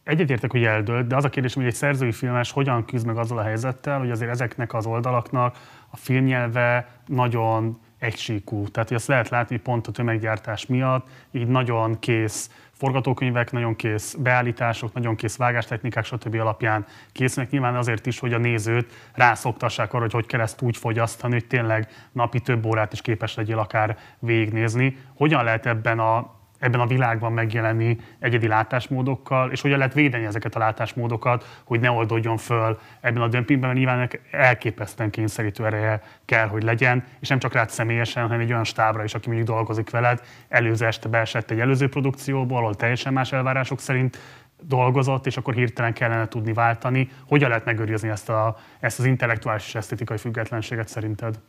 [0.04, 3.38] Egyetértek, hogy eldőlt, de az a kérdés, hogy egy szerzői filmes hogyan küzd meg azzal
[3.38, 5.58] a helyzettel, hogy azért ezeknek az oldalaknak
[5.90, 8.68] a filmnyelve nagyon egysíkú.
[8.68, 14.94] Tehát azt lehet látni, pont a tömeggyártás miatt így nagyon kész forgatókönyvek, nagyon kész beállítások,
[14.94, 16.36] nagyon kész vágástechnikák, stb.
[16.36, 17.52] alapján készülnek.
[17.52, 21.48] Nyilván azért is, hogy a nézőt rászoktassák arra, hogy hogy kell ezt úgy fogyasztani, hogy
[21.48, 24.98] tényleg napi több órát is képes legyél akár végignézni.
[25.16, 30.56] Hogyan lehet ebben a ebben a világban megjelenni egyedi látásmódokkal, és hogyan lehet védeni ezeket
[30.56, 36.48] a látásmódokat, hogy ne oldódjon föl ebben a dömpingben, mert nyilván elképesztően kényszerítő ereje kell,
[36.48, 39.90] hogy legyen, és nem csak rád személyesen, hanem egy olyan stábra is, aki mondjuk dolgozik
[39.90, 44.18] veled, előző este beesett egy előző produkcióból, ahol teljesen más elvárások szerint
[44.62, 47.10] dolgozott, és akkor hirtelen kellene tudni váltani.
[47.28, 51.40] Hogyan lehet megőrizni ezt, a, ezt az intellektuális és esztetikai függetlenséget szerinted?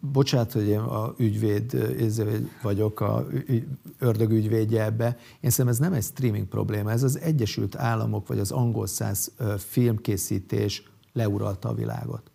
[0.00, 1.94] Bocsánat, hogy én a ügyvéd
[2.62, 3.26] vagyok, a
[3.98, 5.16] ördög ügyvédje ebbe.
[5.40, 9.32] Én szerintem ez nem egy streaming probléma, ez az Egyesült Államok vagy az angol száz
[9.58, 12.30] filmkészítés leuralta a világot.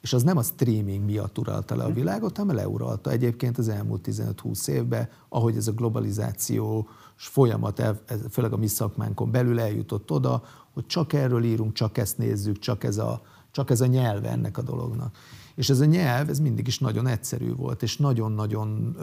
[0.00, 4.08] És az nem a streaming miatt uralta le a világot, hanem leuralta egyébként az elmúlt
[4.10, 7.82] 15-20 évben, ahogy ez a globalizáció folyamat,
[8.30, 12.84] főleg a mi szakmánkon belül eljutott oda, hogy csak erről írunk, csak ezt nézzük, csak
[12.84, 15.16] ez a, csak ez a nyelve ennek a dolognak.
[15.56, 18.96] És ez a nyelv, ez mindig is nagyon egyszerű volt, és nagyon-nagyon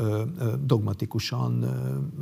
[0.65, 1.65] dogmatikusan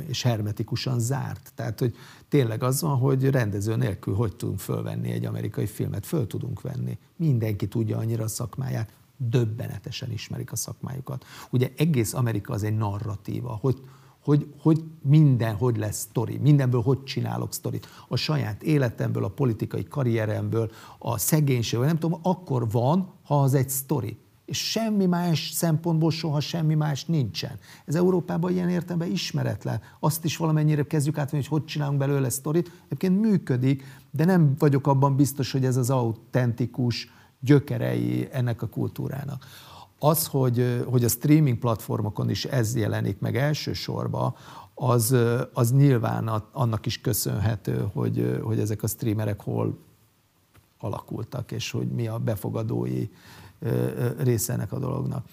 [0.06, 1.52] és hermetikusan zárt.
[1.54, 1.94] Tehát, hogy
[2.28, 6.06] tényleg az van, hogy rendező nélkül hogy tudunk fölvenni egy amerikai filmet?
[6.06, 6.98] Föl tudunk venni.
[7.16, 11.24] Mindenki tudja annyira a szakmáját, döbbenetesen ismerik a szakmájukat.
[11.50, 13.82] Ugye egész Amerika az egy narratíva, hogy
[14.24, 17.86] hogy, hogy minden hogy lesz sztori, mindenből hogy csinálok sztorit.
[18.08, 23.68] A saját életemből, a politikai karrieremből, a szegénységből, nem tudom, akkor van, ha az egy
[23.68, 24.18] sztori.
[24.44, 27.58] És semmi más szempontból soha semmi más nincsen.
[27.84, 29.80] Ez Európában ilyen értelemben ismeretlen.
[30.00, 32.70] Azt is valamennyire kezdjük át, hogy hogy csinálunk belőle sztorit.
[32.84, 39.44] Egyébként működik, de nem vagyok abban biztos, hogy ez az autentikus gyökerei ennek a kultúrának.
[39.98, 44.34] Az, hogy, hogy a streaming platformokon is ez jelenik meg elsősorban,
[44.74, 45.16] az,
[45.52, 49.78] az nyilván annak is köszönhető, hogy, hogy ezek a streamerek hol
[50.78, 53.08] alakultak, és hogy mi a befogadói
[54.18, 55.26] része ennek a dolognak.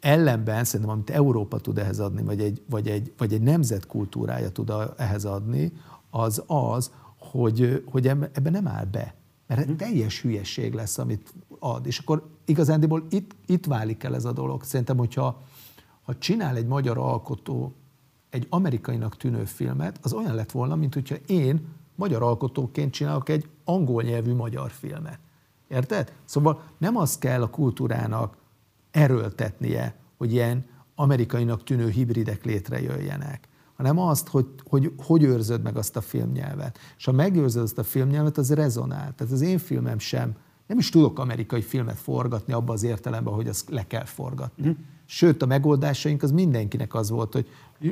[0.00, 4.50] Ellenben szerintem, amit Európa tud ehhez adni, vagy egy, vagy egy, vagy egy nemzet kultúrája
[4.50, 5.72] tud ehhez adni,
[6.10, 9.14] az az, hogy, hogy ebbe nem áll be.
[9.46, 9.76] Mert mhm.
[9.76, 11.86] teljes hülyeség lesz, amit ad.
[11.86, 14.64] És akkor igazándiból itt, itt válik el ez a dolog.
[14.64, 15.42] Szerintem, hogyha
[16.02, 17.74] ha csinál egy magyar alkotó
[18.30, 23.48] egy amerikainak tűnő filmet, az olyan lett volna, mint hogyha én magyar alkotóként csinálok egy
[23.64, 25.18] angol nyelvű magyar filmet.
[25.70, 26.12] Érted?
[26.24, 28.36] Szóval nem az kell a kultúrának
[28.90, 30.64] erőltetnie, hogy ilyen
[30.94, 36.78] amerikainak tűnő hibridek létrejöjjenek, hanem azt, hogy, hogy hogy őrzöd meg azt a filmnyelvet.
[36.96, 39.14] És ha megőrzöd azt a filmnyelvet, az rezonál.
[39.14, 43.48] Tehát az én filmem sem, nem is tudok amerikai filmet forgatni abban az értelemben, hogy
[43.48, 44.68] azt le kell forgatni.
[44.68, 44.72] Mm.
[45.04, 47.48] Sőt, a megoldásaink az mindenkinek az volt, hogy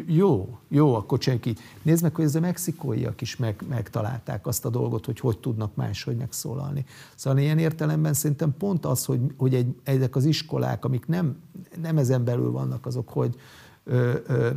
[0.07, 1.59] jó, jó, akkor csináljuk így.
[1.83, 5.75] Nézd meg, hogy ez a mexikóiak is meg, megtalálták azt a dolgot, hogy hogy tudnak
[5.75, 6.85] máshogy megszólalni.
[7.15, 11.37] Szóval ilyen értelemben szerintem pont az, hogy, hogy egy, ezek az iskolák, amik nem,
[11.81, 13.37] nem ezen belül vannak, azok, hogy
[13.85, 14.51] ö, ö,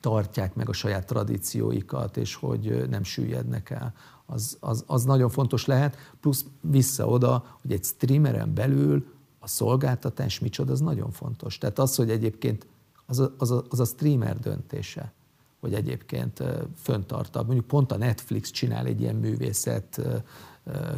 [0.00, 3.94] tartják meg a saját tradícióikat, és hogy nem süllyednek el.
[4.26, 9.06] Az, az, az nagyon fontos lehet, plusz vissza oda, hogy egy streameren belül
[9.38, 11.58] a szolgáltatás micsoda, az nagyon fontos.
[11.58, 12.66] Tehát az, hogy egyébként
[13.06, 15.12] az a, az a, az a streamer döntése,
[15.60, 16.42] hogy egyébként
[16.76, 17.42] föntarta.
[17.42, 20.00] Mondjuk pont a Netflix csinál egy ilyen művészet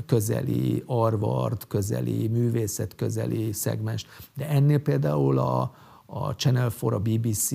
[0.07, 5.75] közeli, Arvard közeli, művészet közeli szegmens, de ennél például a,
[6.07, 7.51] a Channel 4, a BBC,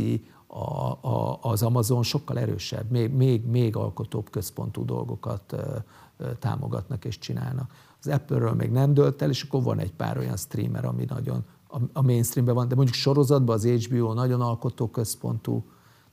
[0.47, 5.55] a, a, az Amazon sokkal erősebb, még, még, még alkotóbb központú dolgokat
[6.39, 7.71] támogatnak és csinálnak.
[7.99, 11.45] Az Apple-ről még nem dölt el, és akkor van egy pár olyan streamer, ami nagyon
[11.93, 15.63] a mainstreamben van, de mondjuk sorozatban az HBO nagyon alkotóközpontú,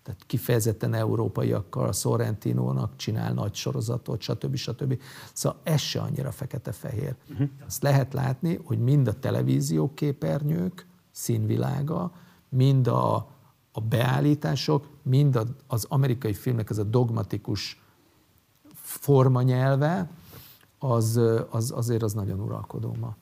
[0.02, 4.54] tehát kifejezetten európaiakkal, a Sorrentino-nak csinál nagy sorozatot, stb.
[4.54, 5.00] stb.
[5.32, 7.14] Szóval ez se annyira fekete-fehér.
[7.30, 7.48] Uh-huh.
[7.66, 12.12] Azt lehet látni, hogy mind a televízió képernyők színvilága,
[12.48, 13.14] mind a,
[13.72, 17.82] a beállítások, mind a, az amerikai filmnek ez a dogmatikus
[18.74, 20.10] formanyelve,
[20.78, 23.16] az, az azért az nagyon uralkodó ma.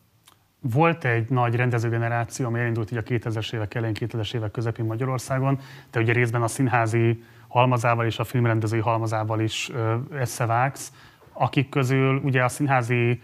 [0.61, 5.59] Volt egy nagy rendezőgeneráció, ami elindult így a 2000-es évek elején, 2000-es évek közepén Magyarországon,
[5.91, 9.71] de ugye részben a színházi halmazával és a filmrendezői halmazával is
[10.11, 10.93] összevágsz,
[11.33, 13.21] akik közül ugye a színházi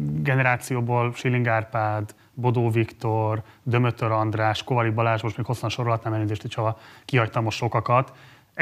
[0.00, 6.78] generációból Siling Árpád, Bodó Viktor, Dömötör András, Kovari Balázs, most még hosszan sorolhatnám elnézést, hogyha
[7.04, 8.12] kihagytam most sokakat,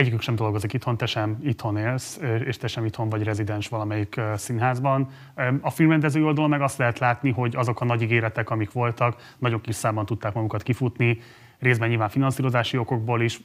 [0.01, 4.21] egyikük sem dolgozik itthon, te sem itthon élsz, és te sem itthon vagy rezidens valamelyik
[4.35, 5.09] színházban.
[5.61, 9.61] A filmrendező oldalon meg azt lehet látni, hogy azok a nagy ígéretek, amik voltak, nagyon
[9.61, 11.19] kis számban tudták magukat kifutni,
[11.59, 13.41] részben nyilván finanszírozási okokból is,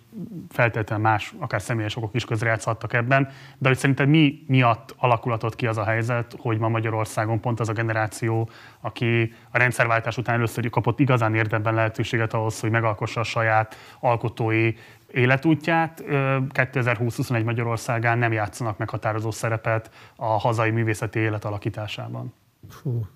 [0.50, 5.68] feltétlenül más, akár személyes okok is közrejátszhattak ebben, de hogy szerinted mi miatt alakulatott ki
[5.68, 8.50] az a helyzet, hogy ma Magyarországon pont az a generáció,
[8.82, 14.74] aki a rendszerváltás után először kapott igazán érdemben lehetőséget ahhoz, hogy megalkossa a saját alkotói
[15.16, 22.34] életútját 2020-21 Magyarországán nem játszanak meghatározó szerepet a hazai művészeti élet alakításában?
[22.70, 23.08] Fú,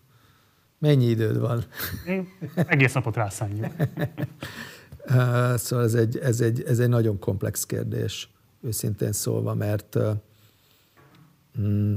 [0.78, 1.64] mennyi időd van?
[2.08, 3.66] Én egész napot rászánjuk.
[5.56, 8.30] szóval ez egy, ez, egy, ez egy nagyon komplex kérdés,
[8.62, 9.98] őszintén szólva, mert
[11.60, 11.96] mm,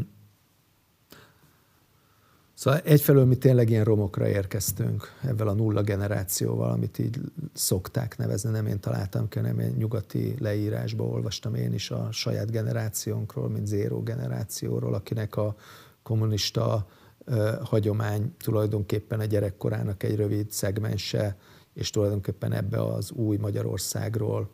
[2.63, 7.21] Szóval egyfelől mi tényleg ilyen romokra érkeztünk ebben a nulla generációval, amit így
[7.53, 12.51] szokták nevezni, nem én találtam ki, hanem én nyugati leírásba olvastam én is a saját
[12.51, 15.57] generációnkról, mint zéró generációról, akinek a
[16.03, 16.87] kommunista
[17.27, 21.37] uh, hagyomány tulajdonképpen a gyerekkorának egy rövid szegmense,
[21.75, 24.49] és tulajdonképpen ebbe az új Magyarországról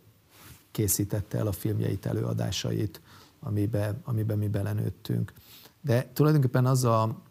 [0.70, 3.00] készítette el a filmjeit, előadásait,
[3.40, 5.32] amiben amibe mi belenőttünk.
[5.80, 7.26] De tulajdonképpen az a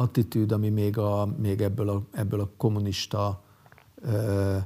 [0.00, 3.42] attitűd, ami még, a, még ebből, a, ebből a kommunista
[4.02, 4.56] ö,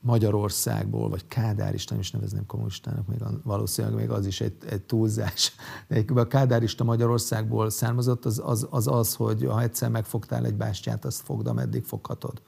[0.00, 4.82] Magyarországból, vagy kádárista, nem is nevezném kommunistának, még a, valószínűleg még az is egy, egy
[4.82, 5.52] túlzás.
[5.88, 11.04] De a kádárista Magyarországból származott, az az, az az, hogy ha egyszer megfogtál egy bástyát,
[11.04, 12.42] azt fogd, ameddig foghatod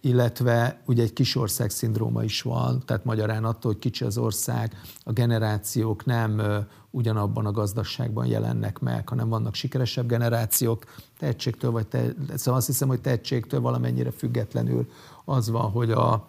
[0.00, 5.12] illetve ugye egy kisország szindróma is van, tehát magyarán attól, hogy kicsi az ország, a
[5.12, 6.42] generációk nem
[6.90, 10.84] ugyanabban a gazdaságban jelennek meg, hanem vannak sikeresebb generációk,
[11.18, 14.90] tehetségtől vagy te, szóval azt hiszem, hogy tehetségtől valamennyire függetlenül
[15.24, 16.28] az van, hogy a,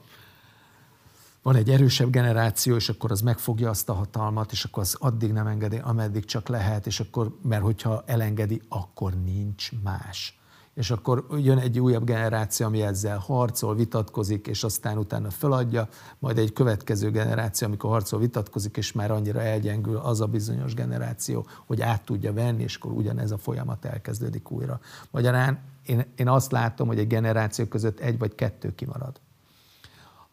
[1.41, 5.31] van egy erősebb generáció, és akkor az megfogja azt a hatalmat, és akkor az addig
[5.31, 10.38] nem engedi, ameddig csak lehet, és akkor, mert hogyha elengedi, akkor nincs más
[10.79, 15.87] és akkor jön egy újabb generáció, ami ezzel harcol, vitatkozik, és aztán utána feladja,
[16.19, 21.47] majd egy következő generáció, amikor harcol, vitatkozik, és már annyira elgyengül az a bizonyos generáció,
[21.65, 24.79] hogy át tudja venni, és akkor ugyanez a folyamat elkezdődik újra.
[25.11, 29.19] Magyarán én, én azt látom, hogy egy generáció között egy vagy kettő kimarad.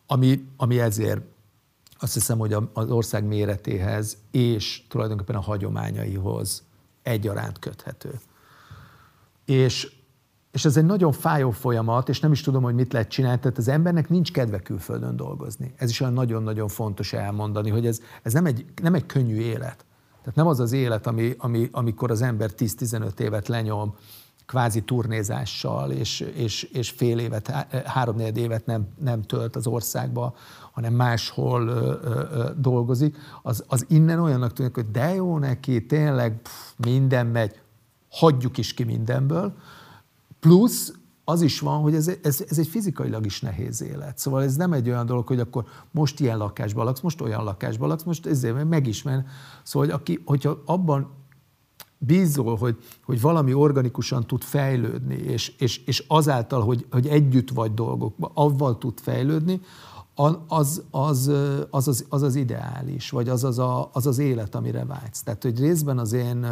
[0.06, 1.20] Ami, ami ezért
[1.98, 6.62] azt hiszem, hogy az ország méretéhez és tulajdonképpen a hagyományaihoz
[7.02, 8.20] egyaránt köthető.
[9.44, 9.95] És
[10.56, 13.38] és ez egy nagyon fájó folyamat, és nem is tudom, hogy mit lehet csinálni.
[13.38, 15.74] Tehát az embernek nincs kedve külföldön dolgozni.
[15.76, 19.84] Ez is olyan nagyon-nagyon fontos elmondani, hogy ez, ez nem, egy, nem egy könnyű élet.
[20.18, 23.94] Tehát nem az az élet, ami, ami, amikor az ember 10-15 évet lenyom,
[24.46, 27.48] kvázi turnézással, és, és, és fél évet,
[27.84, 30.34] három évet nem, nem tölt az országba,
[30.72, 35.86] hanem máshol ö, ö, ö, dolgozik, az, az innen olyannak tűnik, hogy de jó neki,
[35.86, 37.60] tényleg pff, minden megy,
[38.10, 39.54] hagyjuk is ki mindenből,
[40.40, 40.92] Plusz
[41.24, 44.18] az is van, hogy ez, ez, ez egy fizikailag is nehéz élet.
[44.18, 47.88] Szóval ez nem egy olyan dolog, hogy akkor most ilyen lakásban laksz, most olyan lakásban
[47.88, 49.24] laksz, most ezért megismer.
[49.62, 51.10] Szóval, hogy aki, hogyha abban
[51.98, 57.74] bízol, hogy, hogy valami organikusan tud fejlődni, és, és, és azáltal, hogy, hogy együtt vagy
[57.74, 59.60] dolgokban, avval tud fejlődni,
[60.14, 61.30] az az, az,
[61.70, 65.22] az, az, az ideális, vagy az az, a, az az élet, amire vágysz.
[65.22, 66.46] Tehát, hogy részben az én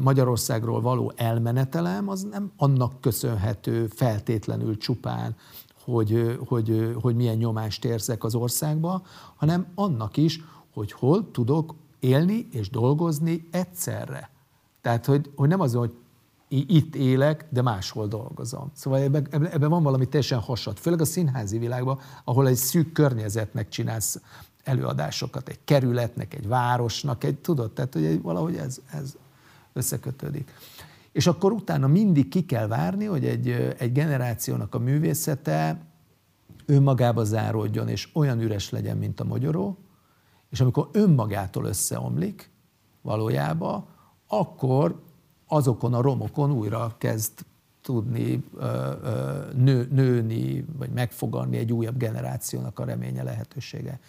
[0.00, 5.36] Magyarországról való elmenetelem az nem annak köszönhető feltétlenül csupán,
[5.84, 9.02] hogy, hogy, hogy milyen nyomást érzek az országba,
[9.36, 10.40] hanem annak is,
[10.72, 14.30] hogy hol tudok élni és dolgozni egyszerre.
[14.80, 15.92] Tehát, hogy, hogy nem az, hogy
[16.48, 18.70] itt élek, de máshol dolgozom.
[18.74, 20.78] Szóval ebben, ebben van valami teljesen hasad.
[20.78, 24.20] Főleg a színházi világban, ahol egy szűk környezetnek csinálsz
[24.64, 29.16] előadásokat, egy kerületnek, egy városnak, egy, tudod, tehát hogy valahogy ez, ez,
[29.74, 30.50] összekötődik.
[31.12, 33.48] És akkor utána mindig ki kell várni, hogy egy,
[33.78, 35.80] egy generációnak a művészete
[36.66, 39.78] önmagába záródjon, és olyan üres legyen, mint a magyaró,
[40.50, 42.50] és amikor önmagától összeomlik
[43.02, 43.86] valójában,
[44.26, 45.02] akkor
[45.46, 47.32] azokon a romokon újra kezd
[47.82, 48.44] tudni
[49.54, 54.00] nő, nőni, vagy megfogalni egy újabb generációnak a reménye lehetősége.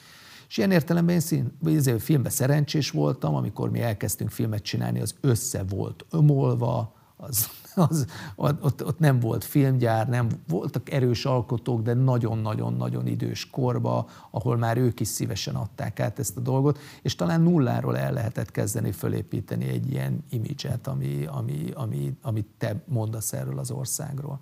[0.47, 5.15] És ilyen értelemben én szín, vagy filmben szerencsés voltam, amikor mi elkezdtünk filmet csinálni, az
[5.21, 11.93] össze volt ömolva, az, az, ott, ott nem volt filmgyár, nem voltak erős alkotók, de
[11.93, 17.41] nagyon-nagyon-nagyon idős korba, ahol már ők is szívesen adták át ezt a dolgot, és talán
[17.41, 23.59] nulláról el lehetett kezdeni fölépíteni egy ilyen imidzset, ami, ami, ami, amit te mondasz erről
[23.59, 24.39] az országról.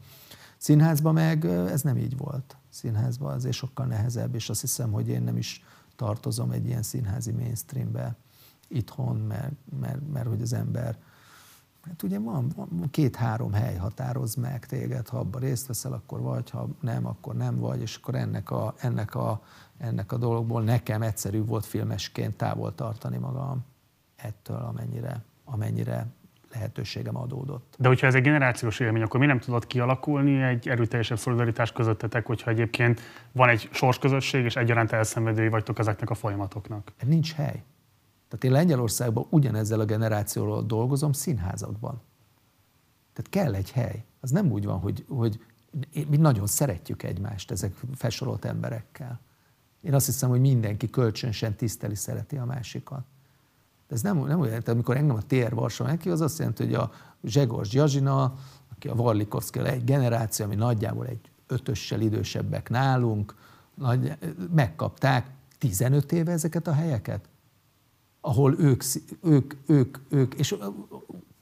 [0.58, 2.58] Színházban meg ez nem így volt.
[2.70, 5.64] Színházban azért sokkal nehezebb, és azt hiszem, hogy én nem is
[5.96, 8.16] tartozom egy ilyen színházi mainstreambe
[8.68, 10.98] itthon, mert, mert, mert hogy az ember,
[11.82, 16.50] hát ugye van, van két-három hely határoz meg téged, ha abban részt veszel, akkor vagy,
[16.50, 19.41] ha nem, akkor nem vagy, és akkor ennek a, ennek a,
[19.78, 23.66] ennek a dologból nekem egyszerű volt filmesként távol tartani magam
[24.16, 26.08] ettől, amennyire, amennyire
[26.54, 27.76] lehetőségem adódott.
[27.80, 32.26] De hogyha ez egy generációs élmény, akkor mi nem tudott kialakulni egy erőteljesebb szolidaritás közöttetek,
[32.26, 33.01] hogyha egyébként
[33.32, 36.91] van egy sorsközösség, és egyaránt elszenvedői vagytok ezeknek a folyamatoknak?
[37.06, 37.64] Nincs hely.
[38.28, 42.01] Tehát én Lengyelországban ugyanezzel a generációról dolgozom színházakban.
[43.14, 44.04] Tehát kell egy hely.
[44.20, 45.39] Az nem úgy van, hogy, hogy
[46.08, 49.20] mi nagyon szeretjük egymást ezek felsorolt emberekkel.
[49.82, 53.06] Én azt hiszem, hogy mindenki kölcsönösen tiszteli, szereti a másikat.
[53.94, 56.91] Ez nem, nem olyan, amikor engem a TR Varsó meghív, az azt jelenti, hogy a
[57.24, 58.36] Zsegors Gyazsina,
[58.72, 63.36] aki a Varlikovszki egy generáció, ami nagyjából egy ötössel idősebbek nálunk,
[63.76, 64.18] nagy,
[64.54, 67.30] megkapták 15 éve ezeket a helyeket,
[68.22, 68.84] ahol ők,
[69.22, 70.56] ők, ők, ők és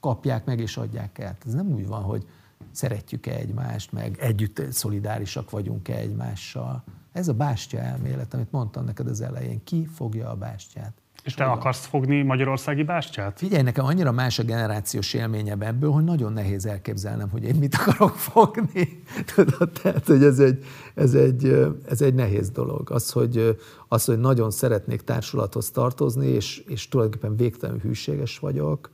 [0.00, 1.36] kapják meg és adják el.
[1.46, 2.26] Ez nem úgy van, hogy
[2.70, 6.84] szeretjük-e egymást, meg együtt szolidárisak vagyunk-e egymással.
[7.12, 9.64] Ez a bástya elmélet, amit mondtam neked az elején.
[9.64, 11.01] Ki fogja a bástyát?
[11.24, 13.38] És te akarsz fogni magyarországi bástyát?
[13.38, 17.74] Figyelj, nekem annyira más a generációs élményem ebből, hogy nagyon nehéz elképzelnem, hogy én mit
[17.74, 19.02] akarok fogni.
[19.34, 20.64] Tudod, tehát, hogy ez egy,
[20.94, 21.44] ez egy,
[21.88, 22.90] ez egy nehéz dolog.
[22.90, 23.58] Az hogy,
[23.88, 28.90] az, hogy nagyon szeretnék társulathoz tartozni, és, és tulajdonképpen végtelenül hűséges vagyok,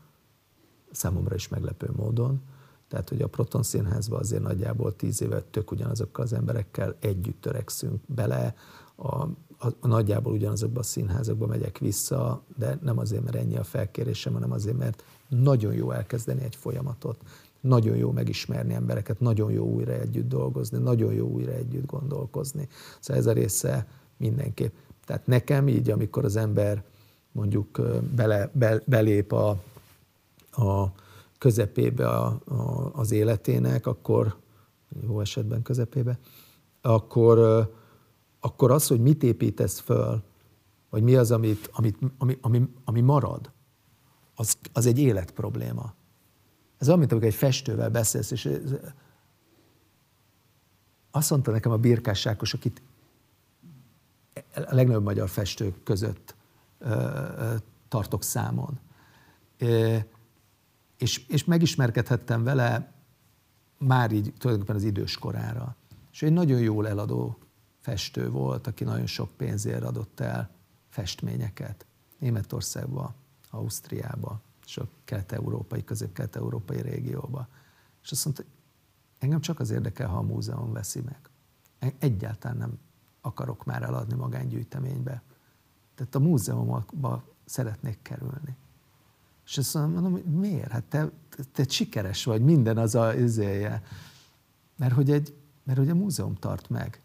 [0.90, 2.42] számomra is meglepő módon.
[2.88, 8.00] Tehát, hogy a Proton Színházba azért nagyjából tíz évet tök ugyanazokkal az emberekkel együtt törekszünk
[8.06, 8.54] bele,
[8.96, 9.26] a
[9.58, 14.52] a, nagyjából ugyanazokban a színházakba megyek vissza, de nem azért, mert ennyi a felkérésem, hanem
[14.52, 17.16] azért, mert nagyon jó elkezdeni egy folyamatot,
[17.60, 22.68] nagyon jó megismerni embereket, nagyon jó újra együtt dolgozni, nagyon jó újra együtt gondolkozni.
[23.00, 23.86] Szóval ez a része
[24.16, 24.74] mindenképp.
[25.06, 26.82] Tehát nekem így, amikor az ember
[27.32, 27.80] mondjuk
[28.14, 29.48] bele, be, belép a,
[30.50, 30.92] a
[31.38, 34.36] közepébe a, a, az életének, akkor
[35.06, 36.18] jó esetben közepébe,
[36.80, 37.68] akkor
[38.40, 40.22] akkor az, hogy mit építesz föl,
[40.90, 43.52] vagy mi az, amit, amit, ami, ami, ami marad,
[44.34, 45.94] az, az egy életprobléma.
[46.78, 48.50] Ez olyan, mint amikor egy festővel beszélsz, és
[51.10, 52.82] azt mondta nekem a Birkás Sákos, akit
[54.54, 56.34] a legnagyobb magyar festők között
[57.88, 58.78] tartok számon.
[60.98, 62.92] És, és megismerkedhettem vele
[63.78, 65.76] már így tulajdonképpen az idős korára.
[66.12, 67.38] És egy nagyon jól eladó
[67.88, 70.50] festő volt, aki nagyon sok pénzért adott el
[70.88, 71.86] festményeket.
[72.18, 73.14] Németországba,
[73.50, 77.48] Ausztriába, és a kelet-európai, közép-kelet-európai régióba.
[78.02, 78.44] És azt mondta,
[79.18, 81.30] engem csak az érdekel, ha a múzeum veszi meg.
[81.98, 82.78] Egyáltalán nem
[83.20, 85.22] akarok már eladni magángyűjteménybe.
[85.94, 88.56] Tehát a múzeumokba szeretnék kerülni.
[89.44, 90.70] És azt mondom, hogy miért?
[90.70, 91.10] Hát te,
[91.52, 93.82] te sikeres vagy, minden az a izéje.
[94.76, 97.02] Mert hogy, egy, mert hogy a múzeum tart meg.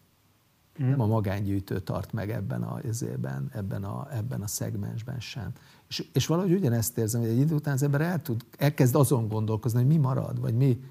[0.78, 5.52] Nem a magángyűjtő tart meg ebben a, ezében, ebben a, ebben a szegmensben sem.
[5.88, 9.28] És, és valahogy ugyanezt érzem, hogy egy idő után az ember el tud, elkezd azon
[9.28, 10.84] gondolkozni, hogy mi marad, vagy mi.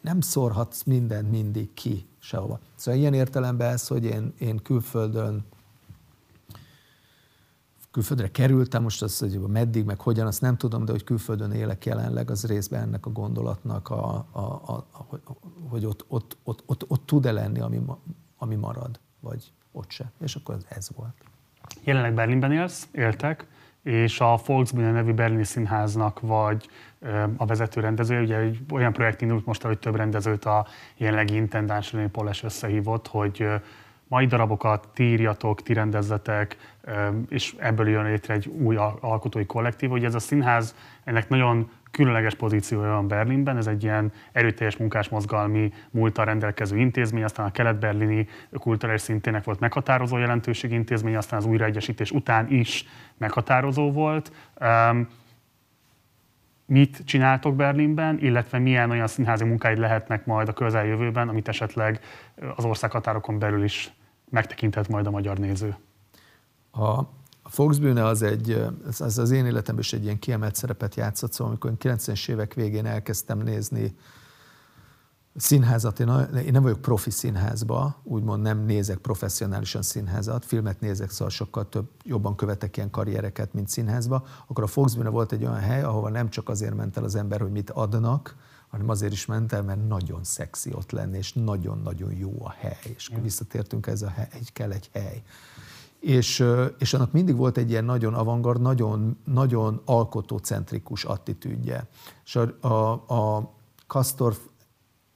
[0.00, 2.60] Nem szórhatsz mindent mindig ki sehova.
[2.74, 5.44] Szóval ilyen értelemben ez, hogy én, én külföldön
[7.90, 11.84] külföldre kerültem, most az, hogy meddig, meg hogyan, azt nem tudom, de hogy külföldön élek
[11.84, 15.20] jelenleg, az részben ennek a gondolatnak, a, a, a, a,
[15.68, 17.80] hogy ott, ott, ott, ott, ott tud-e lenni, ami,
[18.44, 20.04] ami marad, vagy ott se.
[20.20, 21.14] És akkor ez volt.
[21.82, 23.46] Jelenleg Berlinben élsz, éltek,
[23.82, 26.68] és a Volksbühne nevű berlini színháznak vagy
[27.36, 30.66] a vezető rendezője, ugye egy olyan projekt indult most, hogy több rendezőt a
[30.96, 33.46] jelenlegi intendáns René Poles összehívott, hogy
[34.08, 36.76] mai darabokat ti írjatok, ti rendezzetek,
[37.28, 39.90] és ebből jön létre egy új alkotói kollektív.
[39.90, 40.74] Ugye ez a színház,
[41.04, 47.46] ennek nagyon különleges pozíciója van Berlinben, ez egy ilyen erőteljes munkásmozgalmi múltal rendelkező intézmény, aztán
[47.46, 48.28] a kelet-berlini
[48.58, 52.86] kulturális szintének volt meghatározó jelentőség intézmény, aztán az újraegyesítés után is
[53.18, 54.32] meghatározó volt.
[54.60, 55.08] Um,
[56.66, 62.00] mit csináltok Berlinben, illetve milyen olyan színházi munkáid lehetnek majd a közeljövőben, amit esetleg
[62.56, 63.92] az országhatárokon belül is
[64.30, 65.76] megtekinthet majd a magyar néző?
[66.72, 67.02] A
[67.46, 68.64] a Volksbühne az, egy,
[68.98, 72.54] az az én életemben is egy ilyen kiemelt szerepet játszott, szóval amikor én 90-es évek
[72.54, 73.96] végén elkezdtem nézni
[75.36, 76.08] színházat, én,
[76.44, 81.88] én nem vagyok profi színházba, úgymond nem nézek professzionálisan színházat, filmet nézek, szóval sokkal több,
[82.04, 86.28] jobban követek ilyen karriereket, mint színházba, akkor a Volksbühne volt egy olyan hely, ahova nem
[86.30, 88.36] csak azért ment el az ember, hogy mit adnak,
[88.68, 92.94] hanem azért is ment el, mert nagyon szexi ott lenni, és nagyon-nagyon jó a hely.
[92.94, 95.22] És visszatértünk ez a hely, kell egy hely
[96.04, 96.44] és,
[96.78, 101.88] és annak mindig volt egy ilyen nagyon avantgard, nagyon, nagyon alkotócentrikus attitűdje.
[102.24, 103.52] És a, a, a
[103.86, 104.38] Kastorf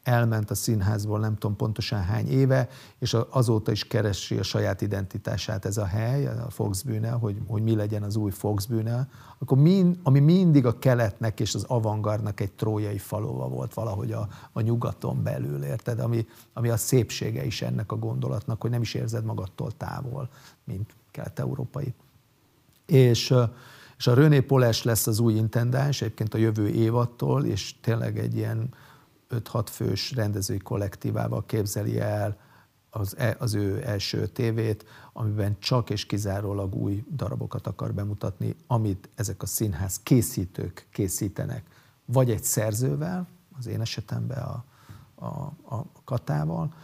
[0.09, 5.65] elment a színházból nem tudom pontosan hány éve, és azóta is keresi a saját identitását
[5.65, 10.19] ez a hely, a Foxbűne, hogy, hogy mi legyen az új Foxbűne, akkor mind, ami
[10.19, 15.63] mindig a keletnek és az avantgardnak egy trójai falova volt valahogy a, a nyugaton belül,
[15.63, 16.01] érted?
[16.01, 20.29] Ami, ami a szépsége is ennek a gondolatnak, hogy nem is érzed magadtól távol,
[20.65, 21.95] mint kelet-európai.
[22.87, 23.35] És,
[23.99, 28.37] és a René Poles lesz az új intendáns, egyébként a jövő évattól, és tényleg egy
[28.37, 28.71] ilyen
[29.31, 32.37] 5-6 fős rendezői kollektívával képzeli el
[32.91, 39.09] az, e, az ő első tévét, amiben csak és kizárólag új darabokat akar bemutatni, amit
[39.15, 41.67] ezek a színház készítők készítenek,
[42.05, 43.27] vagy egy szerzővel,
[43.59, 44.65] az én esetemben a,
[45.15, 46.75] a, a Katával,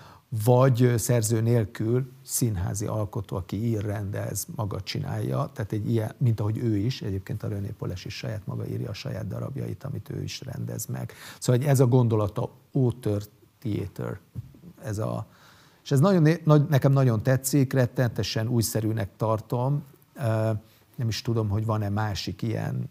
[0.45, 6.59] vagy szerző nélkül színházi alkotó, aki ír, rendez, maga csinálja, tehát egy ilyen, mint ahogy
[6.59, 10.23] ő is, egyébként a René Poles is saját maga írja a saját darabjait, amit ő
[10.23, 11.13] is rendez meg.
[11.39, 13.23] Szóval ez a gondolata author
[13.59, 14.21] theater,
[14.85, 15.27] ez a,
[15.83, 16.29] és ez nagyon,
[16.69, 19.83] nekem nagyon tetszik, rettenetesen újszerűnek tartom,
[20.97, 22.91] nem is tudom, hogy van-e másik ilyen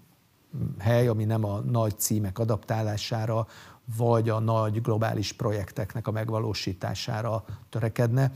[0.80, 3.48] hely, ami nem a nagy címek adaptálására,
[3.97, 8.31] vagy a nagy globális projekteknek a megvalósítására törekedne.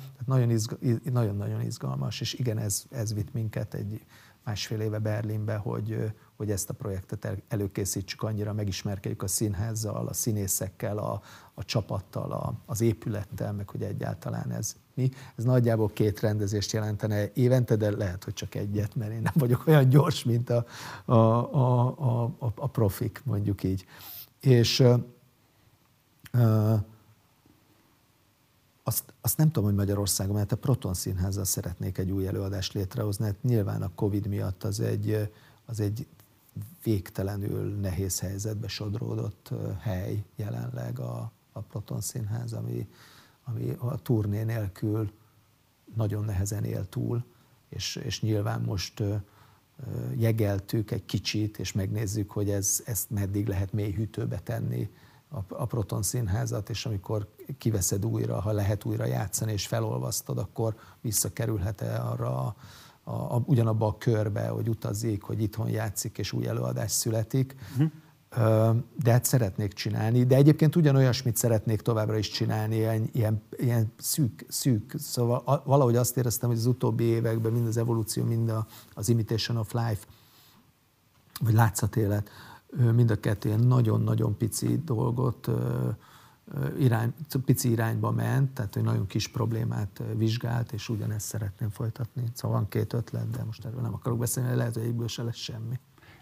[1.03, 4.05] nagyon-nagyon izgalmas, és igen, ez, ez vitt minket egy
[4.47, 10.97] másfél éve Berlinbe, hogy, hogy ezt a projektet előkészítsük, annyira megismerkedjük a színházzal, a színészekkel,
[10.97, 11.21] a,
[11.53, 15.09] a csapattal, a, az épülettel, meg hogy egyáltalán ez mi.
[15.35, 19.67] Ez nagyjából két rendezést jelentene évente, de lehet, hogy csak egyet, mert én nem vagyok
[19.67, 20.65] olyan gyors, mint a,
[21.05, 23.85] a, a, a, a profik, mondjuk így.
[24.39, 24.83] És
[28.83, 33.25] azt, azt nem tudom, hogy Magyarországon, mert a Proton Színházzal szeretnék egy új előadást létrehozni,
[33.25, 35.31] hát nyilván a Covid miatt az egy,
[35.65, 36.07] az egy
[36.83, 42.87] végtelenül nehéz helyzetbe sodródott hely jelenleg a, a Proton Színház, ami,
[43.43, 45.11] ami a turné nélkül
[45.95, 47.25] nagyon nehezen él túl,
[47.69, 49.03] és, és nyilván most
[50.17, 54.89] jegeltük egy kicsit, és megnézzük, hogy ez, ezt meddig lehet mély hűtőbe tenni,
[55.29, 60.75] a, a Proton Színházat, és amikor kiveszed újra, ha lehet újra játszani, és felolvasztod, akkor
[61.01, 62.55] visszakerülhet-e arra a,
[63.03, 67.55] a, a, ugyanabba a körbe, hogy utazik, hogy itthon játszik, és új előadás születik.
[67.71, 67.91] Uh-huh.
[69.03, 74.45] De hát szeretnék csinálni, de egyébként ugyanolyasmit szeretnék továbbra is csinálni, ilyen, ilyen, ilyen szűk,
[74.47, 78.51] szűk, szóval valahogy azt éreztem, hogy az utóbbi években mind az evolúció, mind
[78.93, 80.05] az imitation of life,
[81.39, 82.29] vagy látszatélet,
[82.95, 85.49] mind a kettő ilyen nagyon-nagyon pici dolgot
[86.79, 87.13] irány,
[87.45, 92.23] pici irányba ment, tehát egy nagyon kis problémát vizsgált, és ugyanezt szeretném folytatni.
[92.33, 95.35] Szóval van két ötlet, de most erről nem akarok beszélni, lehet, hogy egyből se lesz
[95.35, 95.79] semmi.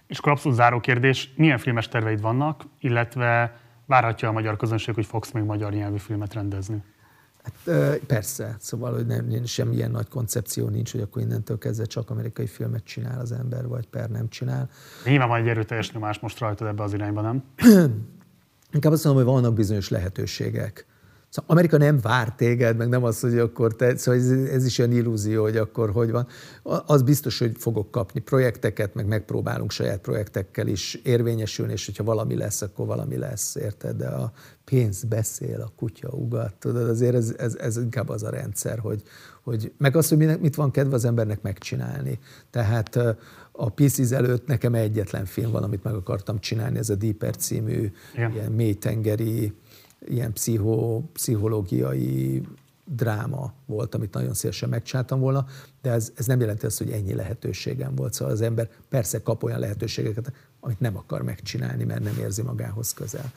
[0.08, 5.06] És akkor abszolút záró kérdés, milyen filmes terveid vannak, illetve várhatja a magyar közönség, hogy
[5.06, 6.84] fogsz még magyar nyelvű filmet rendezni?
[7.46, 12.48] Hát, persze, szóval, hogy nem, semmilyen nagy koncepció nincs, hogy akkor innentől kezdve csak amerikai
[12.48, 14.70] filmet csinál az ember, vagy per nem csinál.
[15.04, 17.44] Nyilván van egy erőteljes nyomás most rajtad ebbe az irányba, nem?
[18.72, 20.86] Inkább azt mondom, hogy vannak bizonyos lehetőségek.
[21.36, 24.80] Szóval Amerika nem vár téged, meg nem az, hogy akkor te, szóval ez, ez is
[24.80, 26.28] olyan illúzió, hogy akkor hogy van.
[26.86, 32.36] Az biztos, hogy fogok kapni projekteket, meg megpróbálunk saját projektekkel is érvényesülni, és hogyha valami
[32.36, 33.96] lesz, akkor valami lesz, érted?
[33.96, 34.32] De a
[34.66, 39.02] pénz beszél, a kutya ugat, tudod, azért ez, ez, ez inkább az a rendszer, hogy,
[39.44, 42.20] hogy meg azt, hogy mit van kedve az embernek megcsinálni.
[42.50, 42.96] Tehát
[43.52, 47.92] a Pieces előtt nekem egyetlen film van, amit meg akartam csinálni, ez a Deeper című,
[48.14, 48.32] Igen.
[48.32, 49.54] ilyen mélytengeri,
[50.08, 52.42] ilyen pszicho, pszichológiai
[52.86, 55.46] dráma volt, amit nagyon szívesen megcsináltam volna,
[55.82, 58.14] de ez, ez nem jelenti azt, hogy ennyi lehetőségem volt.
[58.14, 62.94] Szóval az ember persze kap olyan lehetőségeket, amit nem akar megcsinálni, mert nem érzi magához
[62.94, 63.32] közel.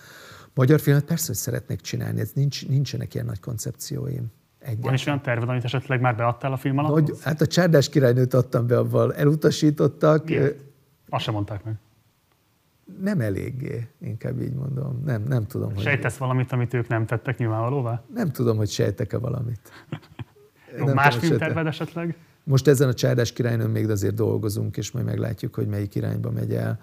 [0.55, 4.27] Magyar filmet persze, hogy szeretnék csinálni, ez nincs, nincsenek ilyen nagy koncepcióim.
[4.59, 4.81] Egyáltalán.
[4.81, 7.21] Van is olyan terved, amit esetleg már beadtál a film alatt?
[7.21, 10.25] Hát a Csárdás királynőt adtam be, avval elutasítottak.
[10.25, 10.61] Miért?
[11.09, 11.75] Azt sem mondták meg
[13.01, 15.03] nem eléggé, inkább így mondom.
[15.05, 15.76] Nem, nem tudom.
[15.76, 16.20] Sejtesz hogy...
[16.20, 18.03] valamit, amit ők nem tettek nyilvánvalóvá?
[18.14, 19.61] Nem tudom, hogy sejtek-e valamit.
[20.78, 22.16] Jó, nem más filmterved esetleg?
[22.45, 26.55] Most ezen a Csárdás királynőn még azért dolgozunk, és majd meglátjuk, hogy melyik irányba megy
[26.55, 26.80] el.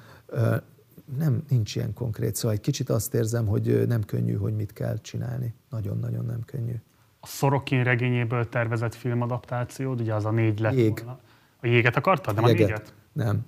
[1.17, 4.97] Nem, nincs ilyen konkrét, szóval egy kicsit azt érzem, hogy nem könnyű, hogy mit kell
[5.01, 5.53] csinálni.
[5.69, 6.75] Nagyon-nagyon nem könnyű.
[7.19, 10.93] A Szorokin regényéből tervezett filmadaptációd, ugye az a négy lett Jég.
[10.97, 11.19] volna.
[11.61, 12.61] A jéget akartad, nem Jeget.
[12.61, 12.93] a négyet?
[13.11, 13.45] Nem,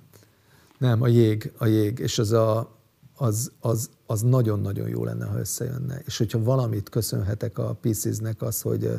[0.78, 2.76] nem, a jég, a jég, és az, a,
[3.16, 6.00] az, az, az nagyon-nagyon jó lenne, ha összejönne.
[6.04, 8.90] És hogyha valamit köszönhetek a Pieces-nek, az, hogy,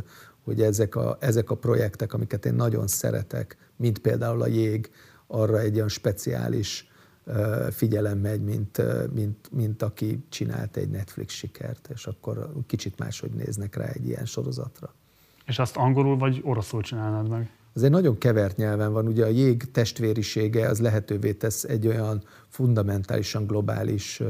[0.44, 4.92] hogy ezek, a, ezek a projektek, amiket én nagyon szeretek, mint például a jég,
[5.28, 6.88] arra egy olyan speciális
[7.72, 8.82] figyelem megy, mint,
[9.14, 14.26] mint, mint aki csinált egy Netflix sikert, és akkor kicsit máshogy néznek rá egy ilyen
[14.26, 14.94] sorozatra.
[15.46, 17.52] És azt angolul vagy oroszul csinálnád meg?
[17.74, 19.08] Ez egy nagyon kevert nyelven van.
[19.08, 24.22] Ugye a jég testvérisége az lehetővé tesz egy olyan fundamentálisan globális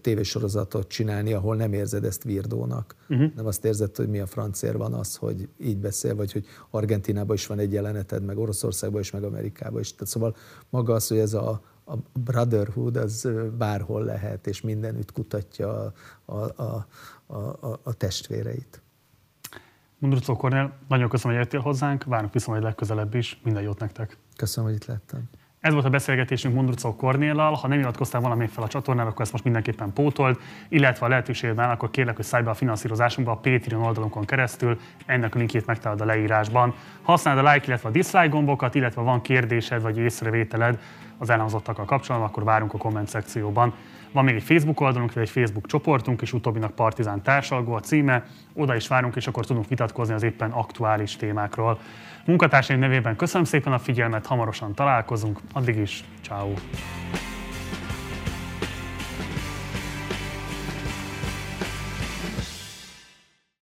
[0.00, 2.94] tévésorozatot csinálni, ahol nem érzed ezt virdónak.
[3.08, 3.34] Uh-huh.
[3.34, 7.36] Nem azt érzed, hogy mi a francér van az, hogy így beszél, vagy hogy Argentinában
[7.36, 9.92] is van egy jeleneted, meg Oroszországban is, meg Amerikában is.
[9.92, 10.36] Tehát szóval
[10.70, 13.28] maga az, hogy ez a, a brotherhood az
[13.58, 15.92] bárhol lehet, és mindenütt kutatja
[16.24, 18.82] a, a, a, a, a testvéreit.
[20.00, 23.40] Mundrucó Kornél, nagyon köszönöm, hogy jöttél hozzánk, várunk viszont, hogy legközelebb is.
[23.42, 24.16] Minden jót nektek!
[24.36, 25.28] Köszönöm, hogy itt lettem.
[25.60, 27.54] Ez volt a beszélgetésünk Mundrucó Kornéllal.
[27.54, 31.70] Ha nem iratkoztál valamit fel a csatornára, akkor ezt most mindenképpen pótold, illetve a lehetőségben,
[31.70, 34.78] akkor kérlek, hogy szállj be a finanszírozásunkba a Patreon oldalunkon keresztül.
[35.06, 36.74] Ennek a linkjét megtalálod a leírásban.
[37.02, 40.78] Használd a like, illetve a dislike gombokat, illetve van kérdésed vagy észrevételed
[41.18, 43.74] az elhangzottakkal kapcsolatban, akkor várunk a komment szekcióban.
[44.12, 48.24] Van még egy Facebook oldalunk, egy Facebook csoportunk, és utóbbinak Partizán társalgó a címe.
[48.54, 51.78] Oda is várunk, és akkor tudunk vitatkozni az éppen aktuális témákról.
[52.24, 56.52] Munkatársaim nevében köszönöm szépen a figyelmet, hamarosan találkozunk, addig is, ciao.